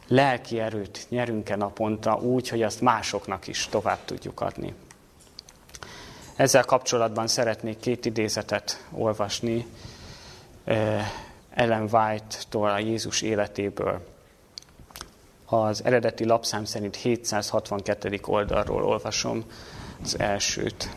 Lelki 0.08 0.60
erőt 0.60 1.06
nyerünk-e 1.10 1.56
naponta 1.56 2.16
úgy, 2.16 2.50
hogy 2.50 2.64
azt 2.64 2.82
másoknak 2.82 3.48
is 3.48 3.68
tovább 3.68 4.00
tudjuk 4.06 4.42
adni. 4.42 4.74
Ezzel 6.36 6.64
kapcsolatban 6.64 7.28
szeretnék 7.28 7.80
két 7.80 8.06
idézetet 8.06 8.86
olvasni 8.92 9.66
eh, 10.64 11.12
Ellen 11.50 11.90
White-tól 11.92 12.70
a 12.70 12.80
Jézus 12.80 13.22
életéből 13.22 14.11
az 15.54 15.86
eredeti 15.86 16.26
lapszám 16.26 16.66
szerint 16.66 16.96
762. 16.96 18.20
oldalról 18.26 18.84
olvasom 18.84 19.46
az 20.04 20.20
elsőt. 20.20 20.90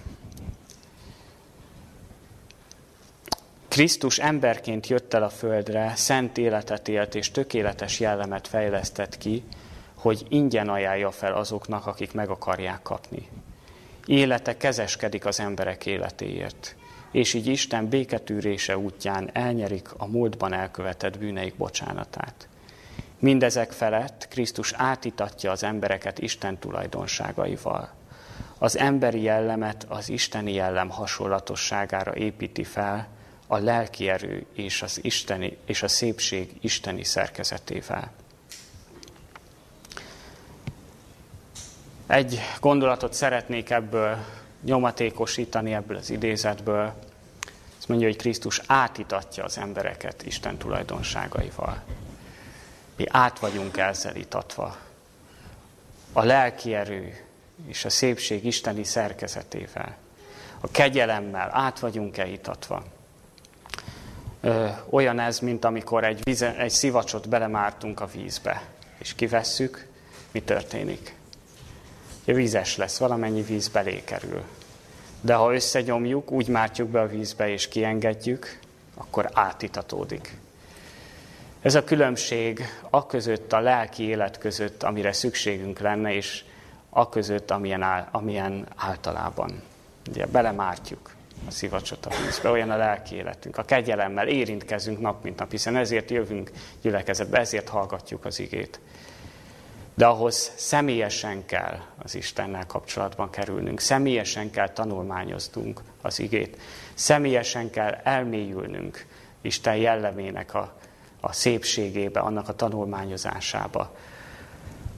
Krisztus 3.68 4.18
emberként 4.18 4.86
jött 4.86 5.14
el 5.14 5.22
a 5.22 5.28
földre, 5.28 5.92
szent 5.96 6.38
életet 6.38 6.88
élt 6.88 7.14
és 7.14 7.30
tökéletes 7.30 8.00
jellemet 8.00 8.48
fejlesztett 8.48 9.18
ki, 9.18 9.44
hogy 9.94 10.26
ingyen 10.28 10.68
ajánlja 10.68 11.10
fel 11.10 11.34
azoknak, 11.34 11.86
akik 11.86 12.12
meg 12.12 12.28
akarják 12.28 12.82
kapni. 12.82 13.28
Élete 14.06 14.56
kezeskedik 14.56 15.24
az 15.26 15.40
emberek 15.40 15.86
életéért, 15.86 16.76
és 17.10 17.34
így 17.34 17.46
Isten 17.46 17.88
béketűrése 17.88 18.78
útján 18.78 19.30
elnyerik 19.32 19.88
a 19.96 20.06
múltban 20.06 20.52
elkövetett 20.52 21.18
bűneik 21.18 21.56
bocsánatát. 21.56 22.48
Mindezek 23.18 23.72
felett 23.72 24.28
Krisztus 24.28 24.72
átitatja 24.72 25.50
az 25.50 25.62
embereket 25.62 26.18
Isten 26.18 26.58
tulajdonságaival. 26.58 27.92
Az 28.58 28.78
emberi 28.78 29.22
jellemet 29.22 29.86
az 29.88 30.08
isteni 30.08 30.52
jellem 30.52 30.88
hasonlatosságára 30.88 32.14
építi 32.14 32.64
fel, 32.64 33.08
a 33.46 33.56
lelki 33.56 34.08
erő 34.08 34.46
és, 34.52 34.82
az 34.82 34.98
isteni, 35.02 35.56
és 35.66 35.82
a 35.82 35.88
szépség 35.88 36.56
isteni 36.60 37.04
szerkezetével. 37.04 38.10
Egy 42.06 42.40
gondolatot 42.60 43.12
szeretnék 43.12 43.70
ebből 43.70 44.16
nyomatékosítani, 44.62 45.74
ebből 45.74 45.96
az 45.96 46.10
idézetből. 46.10 46.94
Ez 47.78 47.84
mondja, 47.86 48.06
hogy 48.06 48.16
Krisztus 48.16 48.60
átitatja 48.66 49.44
az 49.44 49.58
embereket 49.58 50.22
Isten 50.22 50.56
tulajdonságaival. 50.56 51.82
Mi 52.96 53.04
át 53.08 53.38
vagyunk 53.38 53.76
ezzel 53.76 54.16
itatva. 54.16 54.76
A 56.12 56.24
lelki 56.24 56.74
erő 56.74 57.24
és 57.66 57.84
a 57.84 57.90
szépség 57.90 58.44
isteni 58.44 58.84
szerkezetével. 58.84 59.96
A 60.60 60.70
kegyelemmel 60.70 61.50
át 61.52 61.78
vagyunk-e 61.78 62.26
itatva. 62.26 62.84
Ö, 64.40 64.68
olyan 64.90 65.18
ez, 65.18 65.38
mint 65.38 65.64
amikor 65.64 66.04
egy, 66.04 66.20
vize, 66.22 66.56
egy 66.56 66.70
szivacsot 66.70 67.28
belemártunk 67.28 68.00
a 68.00 68.06
vízbe, 68.06 68.62
és 68.98 69.14
kivesszük, 69.14 69.86
mi 70.30 70.42
történik? 70.42 71.14
vízes 72.24 72.76
lesz, 72.76 72.98
valamennyi 72.98 73.42
víz 73.42 73.68
belé 73.68 74.02
kerül. 74.04 74.42
De 75.20 75.34
ha 75.34 75.54
összegyomjuk, 75.54 76.30
úgy 76.30 76.48
mártjuk 76.48 76.88
be 76.88 77.00
a 77.00 77.08
vízbe 77.08 77.48
és 77.48 77.68
kiengedjük, 77.68 78.58
akkor 78.94 79.30
átitatódik. 79.32 80.36
Ez 81.64 81.74
a 81.74 81.84
különbség 81.84 82.64
a 82.90 83.06
között, 83.06 83.52
a 83.52 83.60
lelki 83.60 84.02
élet 84.02 84.38
között, 84.38 84.82
amire 84.82 85.12
szükségünk 85.12 85.78
lenne, 85.78 86.14
és 86.14 86.44
a 86.90 87.08
között, 87.08 87.50
amilyen, 87.50 87.82
áll, 87.82 88.08
amilyen 88.10 88.66
általában. 88.76 89.62
Ugye 90.10 90.26
belemártjuk 90.26 91.10
a 91.48 91.50
szivacsot 91.50 92.06
a 92.06 92.10
vízbe, 92.24 92.50
olyan 92.50 92.70
a 92.70 92.76
lelki 92.76 93.14
életünk. 93.14 93.58
A 93.58 93.64
kegyelemmel 93.64 94.28
érintkezünk 94.28 95.00
nap 95.00 95.22
mint 95.22 95.38
nap, 95.38 95.50
hiszen 95.50 95.76
ezért 95.76 96.10
jövünk 96.10 96.50
gyülekezetbe, 96.82 97.38
ezért 97.38 97.68
hallgatjuk 97.68 98.24
az 98.24 98.38
igét. 98.38 98.80
De 99.94 100.06
ahhoz 100.06 100.52
személyesen 100.56 101.46
kell 101.46 101.78
az 102.02 102.14
Istennel 102.14 102.66
kapcsolatban 102.66 103.30
kerülnünk, 103.30 103.80
személyesen 103.80 104.50
kell 104.50 104.68
tanulmányoznunk 104.68 105.80
az 106.02 106.18
igét, 106.18 106.60
személyesen 106.94 107.70
kell 107.70 107.92
elmélyülnünk 108.02 109.06
Isten 109.40 109.76
jellemének 109.76 110.54
a, 110.54 110.74
a 111.24 111.32
szépségébe, 111.32 112.20
annak 112.20 112.48
a 112.48 112.54
tanulmányozásába. 112.54 113.94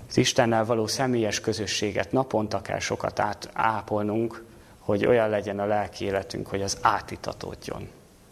Az 0.09 0.17
Istennel 0.17 0.65
való 0.65 0.87
személyes 0.87 1.41
közösséget 1.41 2.13
naponta 2.13 2.63
kell 2.63 2.79
sokat 2.79 3.23
ápolnunk, 3.53 4.45
hogy 4.79 5.07
olyan 5.07 5.29
legyen 5.29 5.59
a 5.59 5.67
lelki 5.67 6.05
életünk, 6.05 6.47
hogy 6.47 6.63
az 6.63 6.79
átitatódjon 6.81 7.89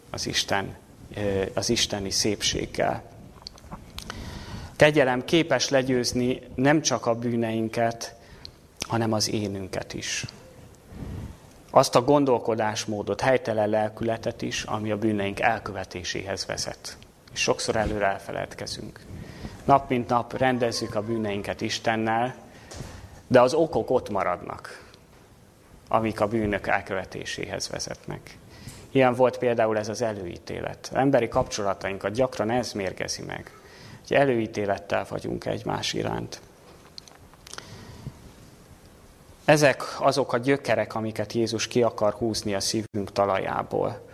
az, 0.09 0.27
Isten, 0.27 0.75
az 1.53 1.69
isteni 1.69 2.09
szépséggel. 2.09 3.03
Kegyelem 4.75 5.25
képes 5.25 5.69
legyőzni 5.69 6.41
nem 6.55 6.81
csak 6.81 7.05
a 7.05 7.15
bűneinket, 7.15 8.15
hanem 8.87 9.13
az 9.13 9.29
énünket 9.29 9.93
is. 9.93 10.25
Azt 11.71 11.95
a 11.95 12.01
gondolkodásmódot, 12.01 13.21
helytelen 13.21 13.69
lelkületet 13.69 14.41
is, 14.41 14.63
ami 14.63 14.91
a 14.91 14.97
bűneink 14.97 15.39
elkövetéséhez 15.39 16.45
vezet. 16.45 16.97
És 17.35 17.41
sokszor 17.41 17.75
előre 17.75 18.05
elfeledkezünk. 18.05 18.99
Nap 19.63 19.89
mint 19.89 20.09
nap 20.09 20.37
rendezzük 20.37 20.95
a 20.95 21.01
bűneinket 21.01 21.61
Istennel, 21.61 22.35
de 23.27 23.41
az 23.41 23.53
okok 23.53 23.89
ott 23.89 24.09
maradnak, 24.09 24.91
amik 25.87 26.19
a 26.19 26.27
bűnök 26.27 26.67
elkövetéséhez 26.67 27.69
vezetnek. 27.69 28.37
Ilyen 28.91 29.13
volt 29.13 29.37
például 29.37 29.77
ez 29.77 29.89
az 29.89 30.01
előítélet. 30.01 30.89
Az 30.91 30.97
emberi 30.97 31.27
kapcsolatainkat 31.27 32.11
gyakran 32.11 32.49
ez 32.49 32.71
mérgezi 32.71 33.21
meg 33.21 33.51
hogy 34.07 34.17
előítélettel 34.17 35.05
vagyunk 35.09 35.45
egymás 35.45 35.93
iránt. 35.93 36.39
Ezek 39.45 39.83
azok 39.99 40.33
a 40.33 40.37
gyökerek, 40.37 40.95
amiket 40.95 41.33
Jézus 41.33 41.67
ki 41.67 41.83
akar 41.83 42.13
húzni 42.13 42.53
a 42.53 42.59
szívünk 42.59 43.11
talajából. 43.11 44.09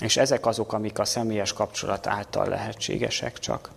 És 0.00 0.16
ezek 0.16 0.46
azok, 0.46 0.72
amik 0.72 0.98
a 0.98 1.04
személyes 1.04 1.52
kapcsolat 1.52 2.06
által 2.06 2.48
lehetségesek 2.48 3.38
csak. 3.38 3.70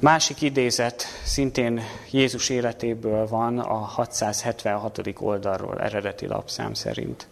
Másik 0.00 0.42
idézet 0.42 1.04
szintén 1.24 1.82
Jézus 2.10 2.48
életéből 2.48 3.26
van 3.26 3.58
a 3.58 3.74
676. 3.74 5.00
oldalról 5.18 5.80
eredeti 5.80 6.26
lapszám 6.26 6.74
szerint. 6.74 7.26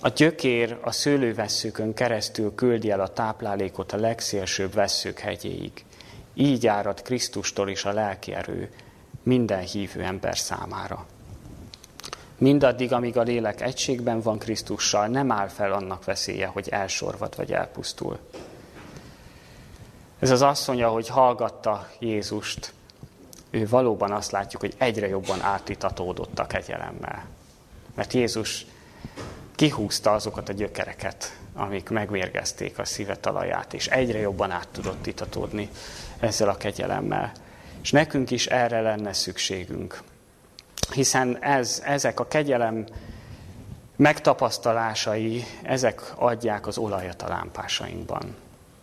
A 0.00 0.08
gyökér 0.08 0.78
a 0.82 0.92
szőlővesszőkön 0.92 1.94
keresztül 1.94 2.54
küldi 2.54 2.90
el 2.90 3.00
a 3.00 3.12
táplálékot 3.12 3.92
a 3.92 3.96
legszélsőbb 3.96 4.74
vesszők 4.74 5.18
hegyéig. 5.18 5.84
Így 6.34 6.66
árad 6.66 7.02
Krisztustól 7.02 7.68
is 7.68 7.84
a 7.84 7.92
lelki 7.92 8.34
erő 8.34 8.70
minden 9.22 9.60
hívő 9.60 10.02
ember 10.02 10.38
számára. 10.38 11.06
Mindaddig, 12.38 12.92
amíg 12.92 13.16
a 13.16 13.22
lélek 13.22 13.60
egységben 13.60 14.20
van 14.20 14.38
Krisztussal, 14.38 15.06
nem 15.06 15.30
áll 15.30 15.48
fel 15.48 15.72
annak 15.72 16.04
veszélye, 16.04 16.46
hogy 16.46 16.68
elsorvad 16.68 17.36
vagy 17.36 17.52
elpusztul. 17.52 18.18
Ez 20.18 20.30
az 20.30 20.42
asszony, 20.42 20.82
hogy 20.82 21.08
hallgatta 21.08 21.88
Jézust, 21.98 22.72
ő 23.50 23.66
valóban 23.68 24.12
azt 24.12 24.30
látjuk, 24.30 24.60
hogy 24.60 24.74
egyre 24.78 25.08
jobban 25.08 25.40
átitatódott 25.40 26.38
a 26.38 26.46
kegyelemmel. 26.46 27.24
Mert 27.94 28.12
Jézus 28.12 28.66
kihúzta 29.54 30.12
azokat 30.12 30.48
a 30.48 30.52
gyökereket, 30.52 31.38
amik 31.54 31.88
megmérgezték 31.88 32.78
a 32.78 32.84
szíve 32.84 33.16
talaját, 33.16 33.74
és 33.74 33.86
egyre 33.86 34.18
jobban 34.18 34.50
át 34.50 34.68
tudott 34.68 35.06
itatódni 35.06 35.68
ezzel 36.20 36.48
a 36.48 36.56
kegyelemmel. 36.56 37.32
És 37.82 37.90
nekünk 37.90 38.30
is 38.30 38.46
erre 38.46 38.80
lenne 38.80 39.12
szükségünk. 39.12 40.02
Hiszen 40.92 41.38
ez, 41.42 41.82
ezek 41.84 42.20
a 42.20 42.28
kegyelem 42.28 42.86
megtapasztalásai, 43.96 45.44
ezek 45.62 46.12
adják 46.14 46.66
az 46.66 46.78
olajat 46.78 47.22
a 47.22 47.28
lámpásainkban. 47.28 48.36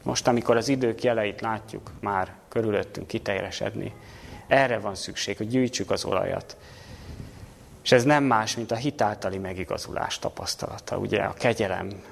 Most, 0.04 0.28
amikor 0.28 0.58
az 0.58 0.68
idők 0.68 1.04
jeleit 1.04 1.42
látjuk 1.42 1.92
már 2.00 2.34
körülöttünk 2.50 3.08
kiteljesedni, 3.08 3.94
erre 4.48 4.80
van 4.80 4.96
szükség, 4.96 5.38
hogy 5.38 5.48
gyűjtsük 5.48 5.92
az 5.92 6.06
olajat, 6.06 6.58
és 7.84 7.92
ez 7.92 8.04
nem 8.04 8.24
más, 8.24 8.56
mint 8.56 8.72
a 8.72 8.76
hitáltali 8.76 9.38
megigazulás 9.38 10.20
tapasztalata, 10.20 10.98
ugye 10.98 11.22
a 11.22 11.34
kegyelem 11.34 12.04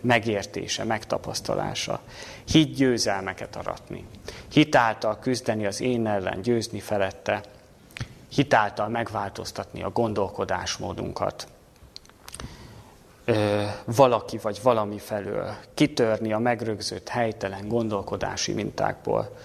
megértése, 0.00 0.84
megtapasztalása. 0.84 2.00
Hit 2.44 2.74
győzelmeket 2.74 3.56
aratni. 3.56 4.04
Hitáltal 4.52 5.18
küzdeni 5.18 5.66
az 5.66 5.80
én 5.80 6.06
ellen, 6.06 6.42
győzni 6.42 6.80
felette. 6.80 7.40
Hitáltal 8.34 8.88
megváltoztatni 8.88 9.82
a 9.82 9.90
gondolkodásmódunkat. 9.90 11.48
Valaki 13.84 14.38
vagy 14.38 14.60
valami 14.62 14.98
felől 14.98 15.54
kitörni 15.74 16.32
a 16.32 16.38
megrögzött 16.38 17.08
helytelen 17.08 17.68
gondolkodási 17.68 18.52
mintákból. 18.52 19.36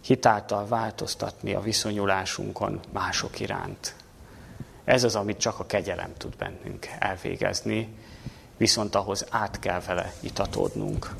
Hitáltal 0.00 0.66
változtatni 0.66 1.54
a 1.54 1.60
viszonyulásunkon 1.60 2.80
mások 2.92 3.40
iránt. 3.40 3.94
Ez 4.84 5.04
az, 5.04 5.14
amit 5.16 5.38
csak 5.38 5.58
a 5.58 5.66
kegyelem 5.66 6.12
tud 6.16 6.36
bennünk 6.36 6.86
elvégezni, 6.98 7.96
viszont 8.56 8.94
ahhoz 8.94 9.26
át 9.30 9.58
kell 9.58 9.80
vele 9.80 10.12
itatódnunk. 10.20 11.14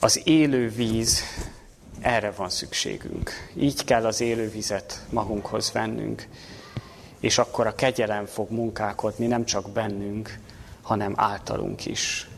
Az 0.00 0.20
élő 0.24 0.68
víz, 0.68 1.22
erre 2.00 2.30
van 2.30 2.50
szükségünk. 2.50 3.30
Így 3.54 3.84
kell 3.84 4.06
az 4.06 4.20
élő 4.20 4.48
vizet 4.50 5.06
magunkhoz 5.10 5.72
vennünk, 5.72 6.26
és 7.20 7.38
akkor 7.38 7.66
a 7.66 7.74
kegyelem 7.74 8.26
fog 8.26 8.50
munkálkodni 8.50 9.26
nem 9.26 9.44
csak 9.44 9.70
bennünk, 9.70 10.38
hanem 10.82 11.12
általunk 11.16 11.86
is. 11.86 12.28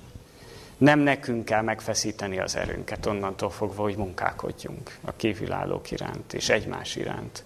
Nem 0.77 0.98
nekünk 0.98 1.44
kell 1.44 1.62
megfeszíteni 1.62 2.38
az 2.38 2.57
erőnket 2.57 3.07
onnantól 3.07 3.51
fogva, 3.51 3.83
hogy 3.83 3.96
munkálkodjunk 3.96 4.96
a 5.01 5.12
kívülállók 5.16 5.90
iránt 5.90 6.35
és 6.35 6.48
egymás 6.48 6.96
iránt, 6.96 7.44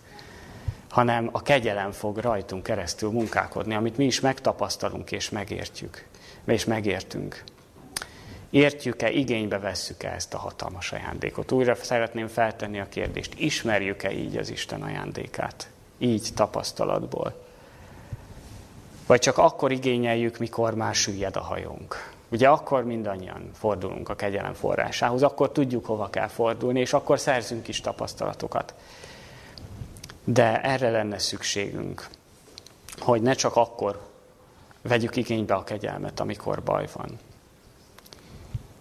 hanem 0.90 1.28
a 1.32 1.42
kegyelem 1.42 1.92
fog 1.92 2.18
rajtunk 2.18 2.62
keresztül 2.62 3.10
munkálkodni, 3.10 3.74
amit 3.74 3.96
mi 3.96 4.04
is 4.04 4.20
megtapasztalunk 4.20 5.12
és 5.12 5.30
megértjük, 5.30 6.04
és 6.46 6.64
megértünk. 6.64 7.44
Értjük-e, 8.50 9.10
igénybe 9.10 9.58
vesszük-e 9.58 10.10
ezt 10.10 10.34
a 10.34 10.38
hatalmas 10.38 10.92
ajándékot? 10.92 11.52
Újra 11.52 11.74
szeretném 11.74 12.28
feltenni 12.28 12.80
a 12.80 12.88
kérdést, 12.88 13.34
ismerjük-e 13.38 14.12
így 14.12 14.36
az 14.36 14.50
Isten 14.50 14.82
ajándékát? 14.82 15.70
Így 15.98 16.28
tapasztalatból. 16.34 17.44
Vagy 19.06 19.20
csak 19.20 19.38
akkor 19.38 19.72
igényeljük, 19.72 20.38
mikor 20.38 20.74
már 20.74 20.94
süllyed 20.94 21.36
a 21.36 21.40
hajónk. 21.40 22.14
Ugye 22.28 22.48
akkor 22.48 22.84
mindannyian 22.84 23.50
fordulunk 23.54 24.08
a 24.08 24.16
kegyelem 24.16 24.54
forrásához, 24.54 25.22
akkor 25.22 25.52
tudjuk, 25.52 25.86
hova 25.86 26.10
kell 26.10 26.28
fordulni, 26.28 26.80
és 26.80 26.92
akkor 26.92 27.18
szerzünk 27.18 27.68
is 27.68 27.80
tapasztalatokat. 27.80 28.74
De 30.24 30.62
erre 30.62 30.90
lenne 30.90 31.18
szükségünk, 31.18 32.08
hogy 32.98 33.22
ne 33.22 33.32
csak 33.32 33.56
akkor 33.56 34.00
vegyük 34.82 35.16
igénybe 35.16 35.54
a 35.54 35.64
kegyelmet, 35.64 36.20
amikor 36.20 36.62
baj 36.62 36.86
van. 36.92 37.18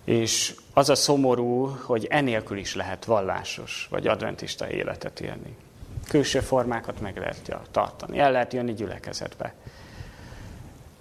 És 0.06 0.56
az 0.74 0.90
a 0.90 0.96
szomorú, 0.96 1.66
hogy 1.66 2.06
enélkül 2.10 2.58
is 2.58 2.76
lehet 2.76 3.06
vallásos 3.06 3.88
vagy 3.90 4.08
adventista 4.08 4.70
életet 4.70 5.20
élni. 5.20 5.56
Külső 6.08 6.40
formákat 6.40 7.02
meg 7.02 7.18
lehet 7.18 7.52
tartani, 7.72 8.20
el 8.20 8.32
lehet 8.32 8.54
jönni 8.54 8.74
gyülekezetbe. 8.74 9.54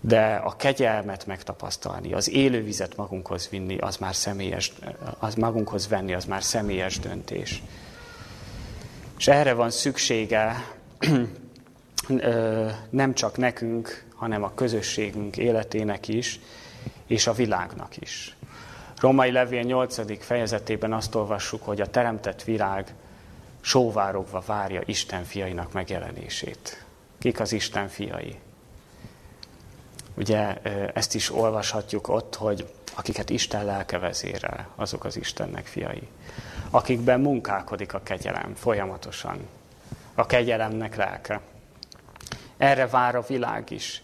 De 0.01 0.35
a 0.35 0.57
kegyelmet 0.57 1.27
megtapasztalni, 1.27 2.13
az 2.13 2.31
élővizet 2.31 2.97
magunkhoz 2.97 3.49
vinni, 3.49 3.79
az 3.79 3.97
már 3.97 4.15
személyes, 4.15 4.73
az 5.19 5.35
magunkhoz 5.35 5.89
venni, 5.89 6.15
az 6.15 6.25
már 6.25 6.43
személyes 6.43 6.99
döntés. 6.99 7.63
És 9.19 9.29
erre 9.29 9.53
van 9.53 9.71
szüksége 9.71 10.65
nem 12.91 13.15
csak 13.15 13.37
nekünk, 13.37 14.05
hanem 14.15 14.43
a 14.43 14.55
közösségünk 14.55 15.37
életének 15.37 16.09
is, 16.09 16.41
és 17.07 17.27
a 17.27 17.33
világnak 17.33 17.97
is. 17.97 18.37
Római 19.05 19.31
levél 19.31 19.63
8. 19.63 20.25
fejezetében 20.25 20.93
azt 20.93 21.15
olvassuk, 21.15 21.63
hogy 21.63 21.81
a 21.81 21.87
teremtett 21.87 22.43
világ 22.43 22.95
sóvárogva 23.61 24.43
várja 24.47 24.81
Isten 24.85 25.25
fiainak 25.25 25.73
megjelenését. 25.73 26.85
Kik 27.19 27.41
az 27.41 27.53
Isten 27.53 27.89
fiai? 27.89 28.39
Ugye 30.15 30.57
ezt 30.95 31.15
is 31.15 31.33
olvashatjuk 31.33 32.09
ott, 32.09 32.35
hogy 32.35 32.73
akiket 32.95 33.31
Isten 33.31 33.65
lelke 33.65 33.99
vezérel, 33.99 34.69
azok 34.77 35.05
az 35.05 35.17
Istennek 35.17 35.67
fiai. 35.67 36.09
Akikben 36.71 37.21
munkálkodik 37.21 37.95
a 37.95 38.03
kegyelem 38.03 38.55
folyamatosan. 38.55 39.49
A 40.15 40.27
kegyelemnek 40.27 40.97
lelke. 40.97 41.41
Erre 42.57 42.87
vár 42.87 43.15
a 43.15 43.25
világ 43.27 43.71
is 43.71 44.03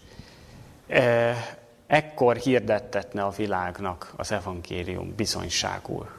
ekkor 1.91 2.35
hirdettetne 2.35 3.23
a 3.23 3.29
világnak 3.29 4.13
az 4.15 4.31
evangélium 4.31 5.15
bizonyságul, 5.15 6.09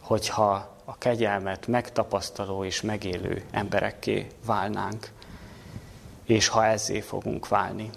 hogyha 0.00 0.76
a 0.84 0.98
kegyelmet 0.98 1.66
megtapasztaló 1.66 2.64
és 2.64 2.80
megélő 2.80 3.44
emberekké 3.50 4.26
válnánk, 4.44 5.10
és 6.24 6.48
ha 6.48 6.66
ezzé 6.66 7.00
fogunk 7.00 7.48
válni. 7.48 7.90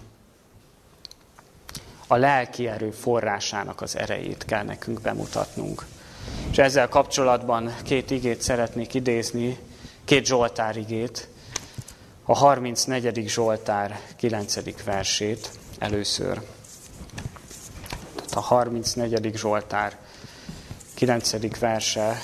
A 2.06 2.16
lelki 2.16 2.68
erő 2.68 2.90
forrásának 2.90 3.80
az 3.80 3.96
erejét 3.96 4.44
kell 4.44 4.64
nekünk 4.64 5.00
bemutatnunk. 5.00 5.86
És 6.50 6.58
ezzel 6.58 6.88
kapcsolatban 6.88 7.74
két 7.82 8.10
igét 8.10 8.42
szeretnék 8.42 8.94
idézni, 8.94 9.58
két 10.04 10.26
Zsoltár 10.26 10.76
igét. 10.76 11.28
A 12.24 12.36
34. 12.36 13.28
Zsoltár 13.28 14.00
9. 14.16 14.84
versét 14.84 15.50
először 15.78 16.40
a 18.36 18.40
34. 18.40 19.36
Zsoltár 19.36 19.98
9. 20.94 21.58
verse 21.58 22.20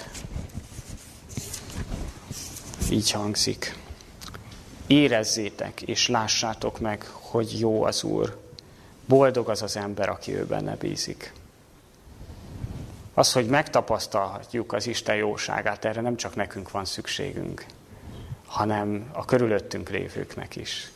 így 2.90 3.10
hangzik. 3.10 3.76
Érezzétek 4.86 5.82
és 5.82 6.08
lássátok 6.08 6.80
meg, 6.80 7.06
hogy 7.12 7.58
jó 7.58 7.82
az 7.82 8.02
Úr. 8.02 8.40
Boldog 9.06 9.48
az 9.48 9.62
az 9.62 9.76
ember, 9.76 10.08
aki 10.08 10.34
ő 10.34 10.46
benne 10.46 10.76
bízik. 10.76 11.32
Az, 13.14 13.32
hogy 13.32 13.46
megtapasztalhatjuk 13.46 14.72
az 14.72 14.86
Isten 14.86 15.16
jóságát, 15.16 15.84
erre 15.84 16.00
nem 16.00 16.16
csak 16.16 16.34
nekünk 16.34 16.70
van 16.70 16.84
szükségünk, 16.84 17.66
hanem 18.46 19.10
a 19.12 19.24
körülöttünk 19.24 19.88
lévőknek 19.88 20.56
is. 20.56 20.90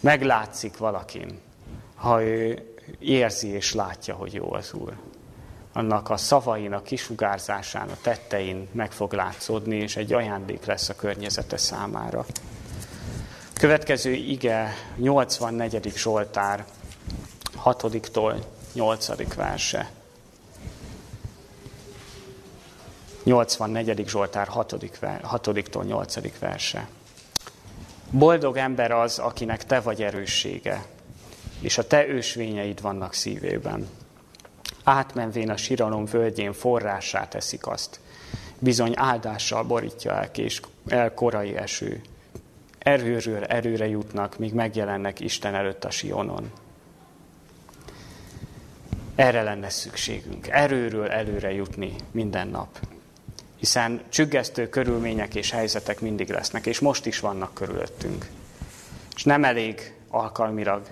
Meglátszik 0.00 0.76
valakin, 0.76 1.40
ha 1.94 2.22
ő 2.22 2.73
érzi 2.98 3.48
és 3.48 3.74
látja, 3.74 4.14
hogy 4.14 4.34
jó 4.34 4.52
az 4.52 4.72
Úr. 4.72 4.92
Annak 5.72 6.10
a 6.10 6.16
szavain, 6.16 6.72
a 6.72 6.82
kisugárzásán, 6.82 7.88
a 7.88 7.96
tettein 8.02 8.68
meg 8.72 8.92
fog 8.92 9.12
látszódni, 9.12 9.76
és 9.76 9.96
egy 9.96 10.12
ajándék 10.12 10.64
lesz 10.64 10.88
a 10.88 10.94
környezete 10.94 11.56
számára. 11.56 12.26
Következő 13.52 14.12
ige 14.12 14.74
84. 14.96 15.92
Zsoltár 15.96 16.64
6-tól 17.64 18.44
8. 18.72 19.34
verse. 19.34 19.90
84. 23.24 24.08
Zsoltár 24.08 24.48
6-tól 24.54 25.84
8. 25.84 26.38
verse. 26.38 26.88
Boldog 28.10 28.56
ember 28.56 28.90
az, 28.90 29.18
akinek 29.18 29.64
te 29.64 29.80
vagy 29.80 30.02
erőssége, 30.02 30.84
és 31.60 31.78
a 31.78 31.86
te 31.86 32.06
ősvényeid 32.06 32.80
vannak 32.80 33.14
szívében. 33.14 33.88
Átmenvén 34.84 35.50
a 35.50 35.56
siralom 35.56 36.04
völgyén 36.04 36.52
forrássá 36.52 37.28
teszik 37.28 37.66
azt. 37.66 38.00
Bizony 38.58 38.92
áldással 38.96 39.62
borítja 39.62 40.12
el, 40.12 40.30
és 40.34 40.60
el 40.86 41.14
korai 41.14 41.56
eső. 41.56 42.00
Erőről 42.78 43.44
erőre 43.44 43.88
jutnak, 43.88 44.38
míg 44.38 44.52
megjelennek 44.52 45.20
Isten 45.20 45.54
előtt 45.54 45.84
a 45.84 45.90
Sionon. 45.90 46.50
Erre 49.14 49.42
lenne 49.42 49.68
szükségünk. 49.68 50.48
Erőről 50.48 51.08
előre 51.08 51.52
jutni 51.52 51.94
minden 52.10 52.48
nap. 52.48 52.78
Hiszen 53.56 54.00
csüggesztő 54.08 54.68
körülmények 54.68 55.34
és 55.34 55.50
helyzetek 55.50 56.00
mindig 56.00 56.28
lesznek, 56.28 56.66
és 56.66 56.78
most 56.78 57.06
is 57.06 57.20
vannak 57.20 57.54
körülöttünk. 57.54 58.26
És 59.14 59.24
nem 59.24 59.44
elég 59.44 59.94
alkalmilag 60.08 60.82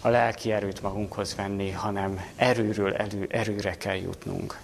a 0.00 0.08
lelki 0.08 0.52
erőt 0.52 0.82
magunkhoz 0.82 1.34
venni, 1.34 1.70
hanem 1.70 2.24
erőről 2.36 2.94
elő, 2.94 3.26
erőre 3.30 3.76
kell 3.76 3.96
jutnunk. 3.96 4.58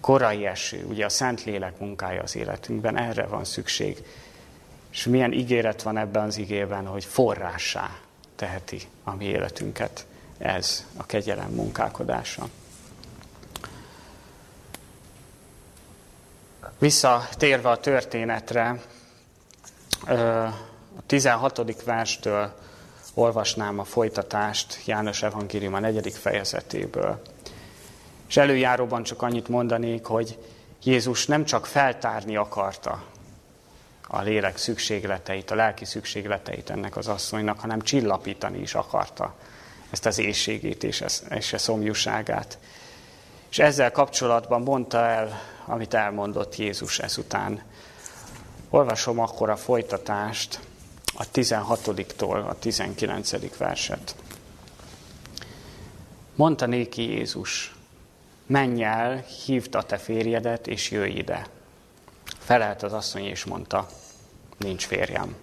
Korai 0.00 0.46
eső, 0.46 0.84
ugye 0.84 1.04
a 1.04 1.08
Szentlélek 1.08 1.78
munkája 1.78 2.22
az 2.22 2.36
életünkben, 2.36 2.98
erre 2.98 3.26
van 3.26 3.44
szükség. 3.44 4.04
És 4.90 5.04
milyen 5.04 5.32
ígéret 5.32 5.82
van 5.82 5.96
ebben 5.96 6.24
az 6.24 6.36
igében, 6.36 6.86
hogy 6.86 7.04
forrássá 7.04 7.98
teheti 8.36 8.80
a 9.04 9.14
mi 9.14 9.24
életünket 9.24 10.06
ez 10.38 10.86
a 10.96 11.06
kegyelem 11.06 11.50
munkálkodása. 11.50 12.48
Visszatérve 16.78 17.70
a 17.70 17.80
történetre, 17.80 18.80
a 20.06 21.06
16. 21.06 21.82
verstől 21.82 22.65
olvasnám 23.18 23.78
a 23.78 23.84
folytatást 23.84 24.78
János 24.84 25.22
Evangélium 25.22 25.74
a 25.74 25.78
negyedik 25.78 26.14
fejezetéből. 26.14 27.22
És 28.28 28.36
előjáróban 28.36 29.02
csak 29.02 29.22
annyit 29.22 29.48
mondanék, 29.48 30.04
hogy 30.04 30.38
Jézus 30.82 31.26
nem 31.26 31.44
csak 31.44 31.66
feltárni 31.66 32.36
akarta 32.36 33.04
a 34.08 34.20
lélek 34.20 34.56
szükségleteit, 34.56 35.50
a 35.50 35.54
lelki 35.54 35.84
szükségleteit 35.84 36.70
ennek 36.70 36.96
az 36.96 37.08
asszonynak, 37.08 37.60
hanem 37.60 37.80
csillapítani 37.80 38.58
is 38.58 38.74
akarta 38.74 39.34
ezt 39.90 40.06
az 40.06 40.18
éjségét 40.18 40.84
és, 40.84 41.04
és 41.30 41.52
a 41.52 41.58
szomjúságát. 41.58 42.58
És 43.50 43.58
ezzel 43.58 43.92
kapcsolatban 43.92 44.62
mondta 44.62 44.98
el, 44.98 45.40
amit 45.64 45.94
elmondott 45.94 46.56
Jézus 46.56 46.98
ezután. 46.98 47.62
Olvasom 48.70 49.18
akkor 49.18 49.50
a 49.50 49.56
folytatást, 49.56 50.60
a 51.16 51.24
16-tól 51.34 52.48
a 52.48 52.58
19. 52.58 53.56
verset. 53.56 54.16
Mondta 56.34 56.66
néki 56.66 57.02
Jézus, 57.02 57.74
menj 58.46 58.84
el, 58.84 59.24
hívd 59.46 59.74
a 59.74 59.82
te 59.82 59.96
férjedet, 59.96 60.66
és 60.66 60.90
jöjj 60.90 61.18
ide. 61.18 61.46
Felelt 62.38 62.82
az 62.82 62.92
asszony, 62.92 63.24
és 63.24 63.44
mondta, 63.44 63.88
nincs 64.58 64.86
férjem. 64.86 65.36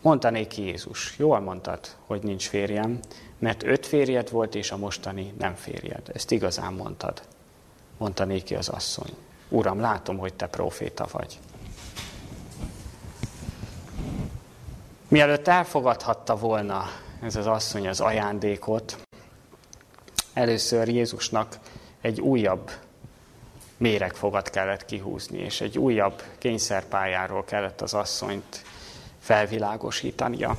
Mondta 0.00 0.30
néki 0.30 0.62
Jézus, 0.62 1.14
jól 1.18 1.40
mondtad, 1.40 1.80
hogy 2.06 2.22
nincs 2.22 2.48
férjem, 2.48 3.00
mert 3.38 3.62
öt 3.62 3.86
férjed 3.86 4.30
volt, 4.30 4.54
és 4.54 4.70
a 4.70 4.76
mostani 4.76 5.32
nem 5.38 5.54
férjed. 5.54 6.10
Ezt 6.14 6.30
igazán 6.30 6.72
mondtad. 6.72 7.22
Mondta 7.98 8.24
néki 8.24 8.54
az 8.54 8.68
asszony. 8.68 9.10
Uram, 9.48 9.80
látom, 9.80 10.18
hogy 10.18 10.34
te 10.34 10.46
proféta 10.46 11.06
vagy. 11.12 11.38
Mielőtt 15.08 15.48
elfogadhatta 15.48 16.36
volna 16.36 16.84
ez 17.22 17.36
az 17.36 17.46
asszony 17.46 17.88
az 17.88 18.00
ajándékot, 18.00 18.98
először 20.34 20.88
Jézusnak 20.88 21.58
egy 22.00 22.20
újabb 22.20 22.70
méregfogat 23.76 24.50
kellett 24.50 24.84
kihúzni, 24.84 25.38
és 25.38 25.60
egy 25.60 25.78
újabb 25.78 26.22
kényszerpályáról 26.38 27.44
kellett 27.44 27.80
az 27.80 27.94
asszonyt 27.94 28.62
felvilágosítania. 29.18 30.56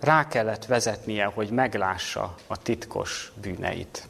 Rá 0.00 0.28
kellett 0.28 0.64
vezetnie, 0.64 1.24
hogy 1.24 1.50
meglássa 1.50 2.34
a 2.46 2.62
titkos 2.62 3.32
bűneit. 3.40 4.08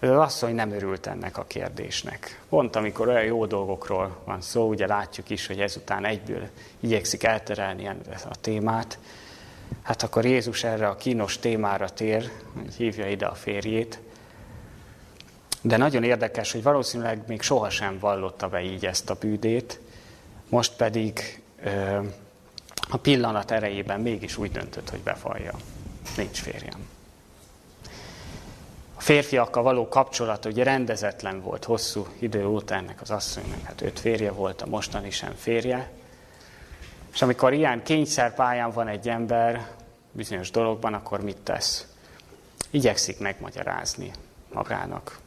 Az 0.00 0.08
asszony 0.08 0.54
nem 0.54 0.70
örült 0.70 1.06
ennek 1.06 1.38
a 1.38 1.44
kérdésnek. 1.44 2.40
Pont 2.48 2.76
amikor 2.76 3.08
olyan 3.08 3.24
jó 3.24 3.46
dolgokról 3.46 4.16
van 4.24 4.40
szó, 4.40 4.68
ugye 4.68 4.86
látjuk 4.86 5.30
is, 5.30 5.46
hogy 5.46 5.60
ezután 5.60 6.04
egyből 6.04 6.48
igyekszik 6.80 7.22
elterelni 7.22 7.88
a 8.30 8.36
témát, 8.40 8.98
hát 9.82 10.02
akkor 10.02 10.24
Jézus 10.24 10.64
erre 10.64 10.88
a 10.88 10.96
kínos 10.96 11.38
témára 11.38 11.88
tér, 11.88 12.30
hogy 12.54 12.74
hívja 12.74 13.08
ide 13.08 13.26
a 13.26 13.34
férjét. 13.34 13.98
De 15.60 15.76
nagyon 15.76 16.04
érdekes, 16.04 16.52
hogy 16.52 16.62
valószínűleg 16.62 17.22
még 17.26 17.42
sohasem 17.42 17.98
vallotta 17.98 18.48
be 18.48 18.62
így 18.62 18.86
ezt 18.86 19.10
a 19.10 19.14
bűdét, 19.14 19.80
most 20.48 20.76
pedig 20.76 21.42
ö, 21.62 22.00
a 22.90 22.96
pillanat 22.96 23.50
erejében 23.50 24.00
mégis 24.00 24.36
úgy 24.36 24.52
döntött, 24.52 24.90
hogy 24.90 25.00
befalja. 25.00 25.52
Nincs 26.16 26.40
férjem. 26.40 26.95
Férfiakkal 29.06 29.62
való 29.62 29.88
kapcsolat 29.88 30.44
ugye 30.44 30.64
rendezetlen 30.64 31.40
volt 31.40 31.64
hosszú 31.64 32.06
idő 32.18 32.46
óta 32.46 32.74
ennek 32.74 33.00
az 33.00 33.10
asszonynak, 33.10 33.62
hát 33.64 33.80
öt 33.80 34.00
férje 34.00 34.32
volt, 34.32 34.62
a 34.62 34.66
mostani 34.66 35.10
sem 35.10 35.32
férje. 35.34 35.90
És 37.12 37.22
amikor 37.22 37.52
ilyen 37.52 37.82
kényszerpályán 37.82 38.70
van 38.70 38.88
egy 38.88 39.08
ember 39.08 39.68
bizonyos 40.12 40.50
dologban, 40.50 40.94
akkor 40.94 41.20
mit 41.20 41.36
tesz? 41.36 41.86
Igyekszik 42.70 43.18
megmagyarázni 43.18 44.10
magának. 44.52 45.18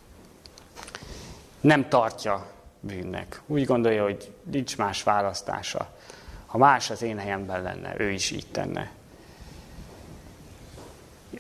Nem 1.61 1.89
tartja 1.89 2.45
bűnnek. 2.79 3.41
Úgy 3.45 3.65
gondolja, 3.65 4.03
hogy 4.03 4.33
nincs 4.43 4.77
más 4.77 5.03
választása. 5.03 5.89
Ha 6.45 6.57
más 6.57 6.89
az 6.89 7.01
én 7.01 7.17
helyemben 7.17 7.61
lenne, 7.61 7.93
ő 7.97 8.11
is 8.11 8.31
így 8.31 8.47
tenne. 8.51 8.91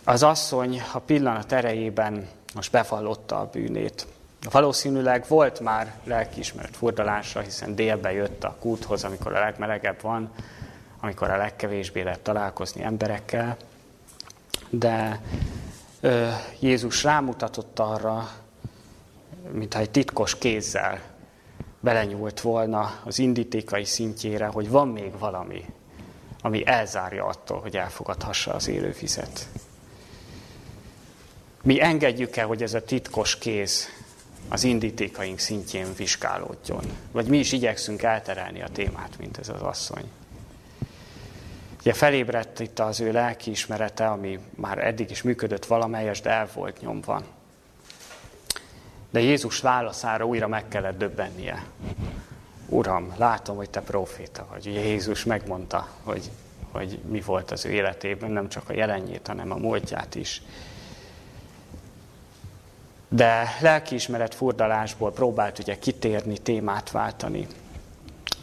Az 0.03 0.23
asszony 0.23 0.81
a 0.93 0.99
pillanat 0.99 1.51
erejében 1.51 2.27
most 2.55 2.71
bevallotta 2.71 3.39
a 3.39 3.49
bűnét. 3.51 4.07
Valószínűleg 4.51 5.25
volt 5.27 5.59
már 5.59 5.93
lelkiismeret 6.03 6.75
furdalása, 6.75 7.39
hiszen 7.39 7.75
délbe 7.75 8.11
jött 8.11 8.43
a 8.43 8.55
kúthoz, 8.59 9.03
amikor 9.03 9.35
a 9.35 9.39
legmelegebb 9.39 10.01
van, 10.01 10.31
amikor 10.99 11.29
a 11.29 11.37
legkevésbé 11.37 12.01
lehet 12.01 12.19
találkozni 12.19 12.83
emberekkel, 12.83 13.57
de 14.69 15.21
ö, 15.99 16.27
Jézus 16.59 17.03
rámutatott 17.03 17.79
arra, 17.79 18.29
mintha 19.51 19.79
egy 19.79 19.91
titkos 19.91 20.37
kézzel 20.37 21.01
belenyúlt 21.79 22.41
volna 22.41 22.99
az 23.03 23.19
indítékai 23.19 23.85
szintjére, 23.85 24.45
hogy 24.45 24.69
van 24.69 24.87
még 24.87 25.17
valami, 25.19 25.65
ami 26.41 26.67
elzárja 26.67 27.25
attól, 27.25 27.59
hogy 27.59 27.77
elfogadhassa 27.77 28.53
az 28.53 28.67
élővizet. 28.67 29.47
Mi 31.63 31.81
engedjük 31.81 32.35
el, 32.35 32.47
hogy 32.47 32.63
ez 32.63 32.73
a 32.73 32.83
titkos 32.83 33.37
kéz 33.37 33.87
az 34.49 34.63
indítékaink 34.63 35.39
szintjén 35.39 35.93
vizsgálódjon. 35.97 36.83
Vagy 37.11 37.27
mi 37.27 37.37
is 37.37 37.51
igyekszünk 37.51 38.01
elterelni 38.01 38.61
a 38.61 38.69
témát, 38.69 39.17
mint 39.17 39.37
ez 39.37 39.49
az 39.49 39.61
asszony. 39.61 40.03
Ugye 41.79 41.93
felébredt 41.93 42.59
itt 42.59 42.79
az 42.79 42.99
ő 42.99 43.11
lelkiismerete, 43.11 44.07
ami 44.07 44.39
már 44.55 44.77
eddig 44.77 45.09
is 45.09 45.21
működött 45.21 45.65
valamelyes, 45.65 46.21
de 46.21 46.29
el 46.29 46.49
volt 46.53 46.81
nyomva. 46.81 47.23
De 49.09 49.19
Jézus 49.19 49.59
válaszára 49.59 50.25
újra 50.25 50.47
meg 50.47 50.67
kellett 50.67 50.97
döbbennie. 50.97 51.65
Uram, 52.69 53.13
látom, 53.17 53.55
hogy 53.55 53.69
te 53.69 53.81
proféta 53.81 54.47
vagy. 54.49 54.67
Ugye 54.67 54.79
Jézus 54.79 55.23
megmondta, 55.23 55.87
hogy, 56.03 56.29
hogy 56.71 56.99
mi 57.07 57.21
volt 57.21 57.51
az 57.51 57.65
ő 57.65 57.69
életében, 57.69 58.31
nem 58.31 58.49
csak 58.49 58.69
a 58.69 58.73
jelenjét, 58.73 59.27
hanem 59.27 59.51
a 59.51 59.57
múltját 59.57 60.15
is. 60.15 60.41
De 63.09 63.57
lelkiismeret 63.61 64.35
furdalásból 64.35 65.11
próbált 65.11 65.59
ugye 65.59 65.77
kitérni, 65.79 66.37
témát 66.37 66.91
váltani. 66.91 67.47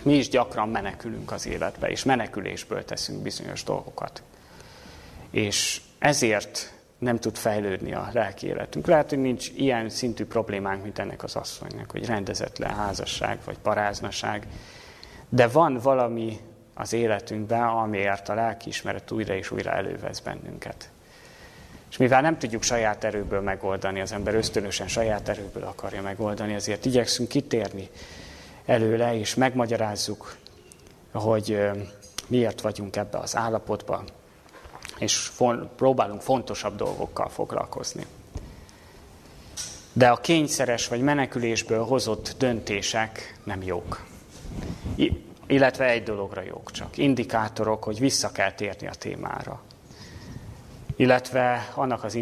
Mi 0.03 0.15
is 0.15 0.29
gyakran 0.29 0.69
menekülünk 0.69 1.33
az 1.33 1.47
életbe, 1.47 1.89
és 1.89 2.05
menekülésből 2.05 2.85
teszünk 2.85 3.23
bizonyos 3.23 3.65
dolgokat. 3.65 4.23
És 5.31 5.81
ezért 5.99 6.73
nem 6.99 7.19
tud 7.19 7.37
fejlődni 7.37 7.95
a 7.95 8.09
lelki 8.13 8.47
életünk. 8.47 8.87
Lehet, 8.87 9.09
hogy 9.09 9.19
nincs 9.19 9.49
ilyen 9.57 9.89
szintű 9.89 10.25
problémánk, 10.25 10.83
mint 10.83 10.99
ennek 10.99 11.23
az 11.23 11.37
asszonynak, 11.37 11.91
hogy 11.91 12.07
rendezetlen 12.07 12.75
házasság 12.75 13.39
vagy 13.45 13.59
paráznaság, 13.59 14.47
de 15.29 15.49
van 15.49 15.79
valami 15.79 16.39
az 16.75 16.93
életünkben, 16.93 17.63
amiért 17.63 18.29
a 18.29 18.35
lelkiismeret 18.35 19.11
újra 19.11 19.35
és 19.35 19.51
újra 19.51 19.71
elővesz 19.71 20.21
bennünket. 20.21 20.91
És 21.97 22.03
mivel 22.03 22.21
nem 22.21 22.39
tudjuk 22.39 22.63
saját 22.63 23.05
erőből 23.05 23.41
megoldani, 23.41 24.01
az 24.01 24.13
ember 24.13 24.35
ösztönösen 24.35 24.89
saját 24.89 25.29
erőből 25.29 25.63
akarja 25.63 26.03
megoldani, 26.03 26.55
ezért 26.55 26.85
igyekszünk 26.85 27.29
kitérni 27.29 27.91
előle, 28.67 29.19
és 29.19 29.35
megmagyarázzuk, 29.35 30.37
hogy 31.13 31.59
miért 32.27 32.61
vagyunk 32.61 32.97
ebbe 32.97 33.19
az 33.19 33.37
állapotba, 33.37 34.05
és 34.99 35.31
próbálunk 35.77 36.21
fontosabb 36.21 36.77
dolgokkal 36.77 37.29
foglalkozni. 37.29 38.07
De 39.93 40.09
a 40.09 40.17
kényszeres 40.17 40.89
vagy 40.89 41.01
menekülésből 41.01 41.85
hozott 41.85 42.35
döntések 42.39 43.39
nem 43.45 43.63
jók. 43.63 44.07
Illetve 45.47 45.85
egy 45.85 46.03
dologra 46.03 46.43
jók 46.43 46.71
csak. 46.71 46.97
Indikátorok, 46.97 47.85
hogy 47.85 47.99
vissza 47.99 48.33
kell 48.33 48.53
térni 48.53 48.87
a 48.87 48.95
témára. 48.99 49.63
Illetve 50.97 51.73
annak 51.75 52.05
az 52.05 52.15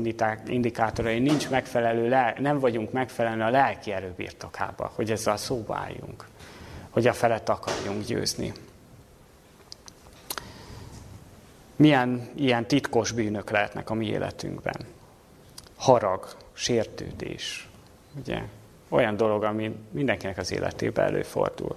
indikátorai 0.46 1.18
nincs 1.18 1.50
megfelelő, 1.50 2.08
nem 2.38 2.58
vagyunk 2.58 2.92
megfelelően 2.92 3.46
a 3.46 3.50
lelki 3.50 3.92
erő 3.92 4.12
birtokába, 4.16 4.92
hogy 4.94 5.10
ezzel 5.10 5.36
szóba 5.36 5.76
álljunk, 5.76 6.26
hogy 6.90 7.06
a 7.06 7.12
felett 7.12 7.48
akarjunk 7.48 8.04
győzni. 8.04 8.52
Milyen 11.76 12.28
ilyen 12.34 12.66
titkos 12.66 13.12
bűnök 13.12 13.50
lehetnek 13.50 13.90
a 13.90 13.94
mi 13.94 14.06
életünkben? 14.06 14.76
Harag, 15.76 16.28
sértődés, 16.52 17.68
ugye? 18.18 18.42
Olyan 18.88 19.16
dolog, 19.16 19.42
ami 19.42 19.76
mindenkinek 19.90 20.38
az 20.38 20.52
életében 20.52 21.06
előfordul. 21.06 21.76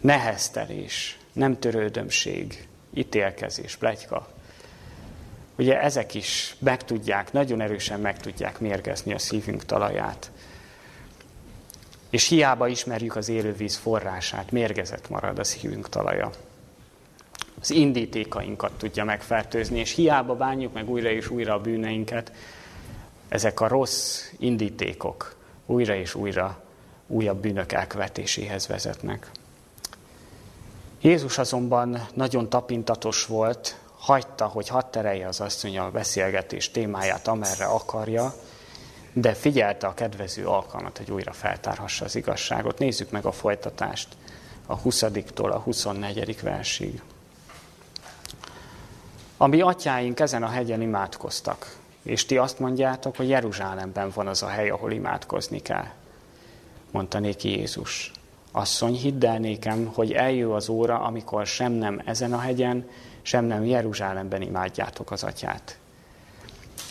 Neheztelés, 0.00 1.18
nem 1.32 1.58
törődömség, 1.58 2.68
ítélkezés, 2.94 3.76
plegyka. 3.76 4.28
Ugye 5.58 5.80
ezek 5.80 6.14
is 6.14 6.56
meg 6.58 6.84
tudják, 6.84 7.32
nagyon 7.32 7.60
erősen 7.60 8.00
meg 8.00 8.18
tudják 8.18 8.60
mérgezni 8.60 9.12
a 9.12 9.18
szívünk 9.18 9.64
talaját. 9.64 10.30
És 12.10 12.28
hiába 12.28 12.68
ismerjük 12.68 13.16
az 13.16 13.28
élővíz 13.28 13.76
forrását, 13.76 14.50
mérgezett 14.50 15.08
marad 15.08 15.38
a 15.38 15.44
szívünk 15.44 15.88
talaja 15.88 16.30
az 17.60 17.70
indítékainkat 17.70 18.72
tudja 18.72 19.04
megfertőzni, 19.04 19.78
és 19.78 19.94
hiába 19.94 20.34
bánjuk 20.34 20.72
meg 20.72 20.90
újra 20.90 21.10
és 21.10 21.30
újra 21.30 21.54
a 21.54 21.60
bűneinket, 21.60 22.32
ezek 23.28 23.60
a 23.60 23.68
rossz 23.68 24.30
indítékok 24.38 25.36
újra 25.66 25.94
és 25.94 26.14
újra 26.14 26.62
újabb 27.06 27.40
bűnök 27.40 27.72
elkövetéséhez 27.72 28.66
vezetnek. 28.66 29.30
Jézus 31.00 31.38
azonban 31.38 32.06
nagyon 32.14 32.48
tapintatos 32.48 33.26
volt, 33.26 33.78
hagyta, 34.08 34.46
hogy 34.46 34.68
hadd 34.68 34.90
terelje 34.90 35.28
az 35.28 35.40
asszony 35.40 35.78
a 35.78 35.90
beszélgetés 35.90 36.70
témáját, 36.70 37.28
amerre 37.28 37.64
akarja, 37.64 38.34
de 39.12 39.34
figyelte 39.34 39.86
a 39.86 39.94
kedvező 39.94 40.46
alkalmat, 40.46 40.96
hogy 40.96 41.10
újra 41.10 41.32
feltárhassa 41.32 42.04
az 42.04 42.16
igazságot. 42.16 42.78
Nézzük 42.78 43.10
meg 43.10 43.24
a 43.24 43.32
folytatást 43.32 44.08
a 44.66 44.80
20-tól 44.80 45.52
a 45.52 45.58
24. 45.58 46.40
versig. 46.42 47.02
A 49.36 49.46
mi 49.46 49.60
atyáink 49.60 50.20
ezen 50.20 50.42
a 50.42 50.48
hegyen 50.48 50.80
imádkoztak, 50.80 51.76
és 52.02 52.26
ti 52.26 52.36
azt 52.36 52.58
mondjátok, 52.58 53.16
hogy 53.16 53.28
Jeruzsálemben 53.28 54.10
van 54.14 54.26
az 54.26 54.42
a 54.42 54.48
hely, 54.48 54.70
ahol 54.70 54.92
imádkozni 54.92 55.62
kell. 55.62 55.86
Mondta 56.90 57.18
néki 57.18 57.48
Jézus. 57.48 58.12
Asszony, 58.52 58.94
hidd 58.94 59.26
el 59.26 59.38
nékem, 59.38 59.90
hogy 59.94 60.12
eljő 60.12 60.50
az 60.50 60.68
óra, 60.68 61.00
amikor 61.00 61.46
sem 61.46 61.72
nem 61.72 62.02
ezen 62.04 62.32
a 62.32 62.38
hegyen, 62.38 62.86
sem 63.28 63.44
nem 63.44 63.64
Jeruzsálemben 63.64 64.42
imádjátok 64.42 65.10
az 65.10 65.22
atyát. 65.22 65.78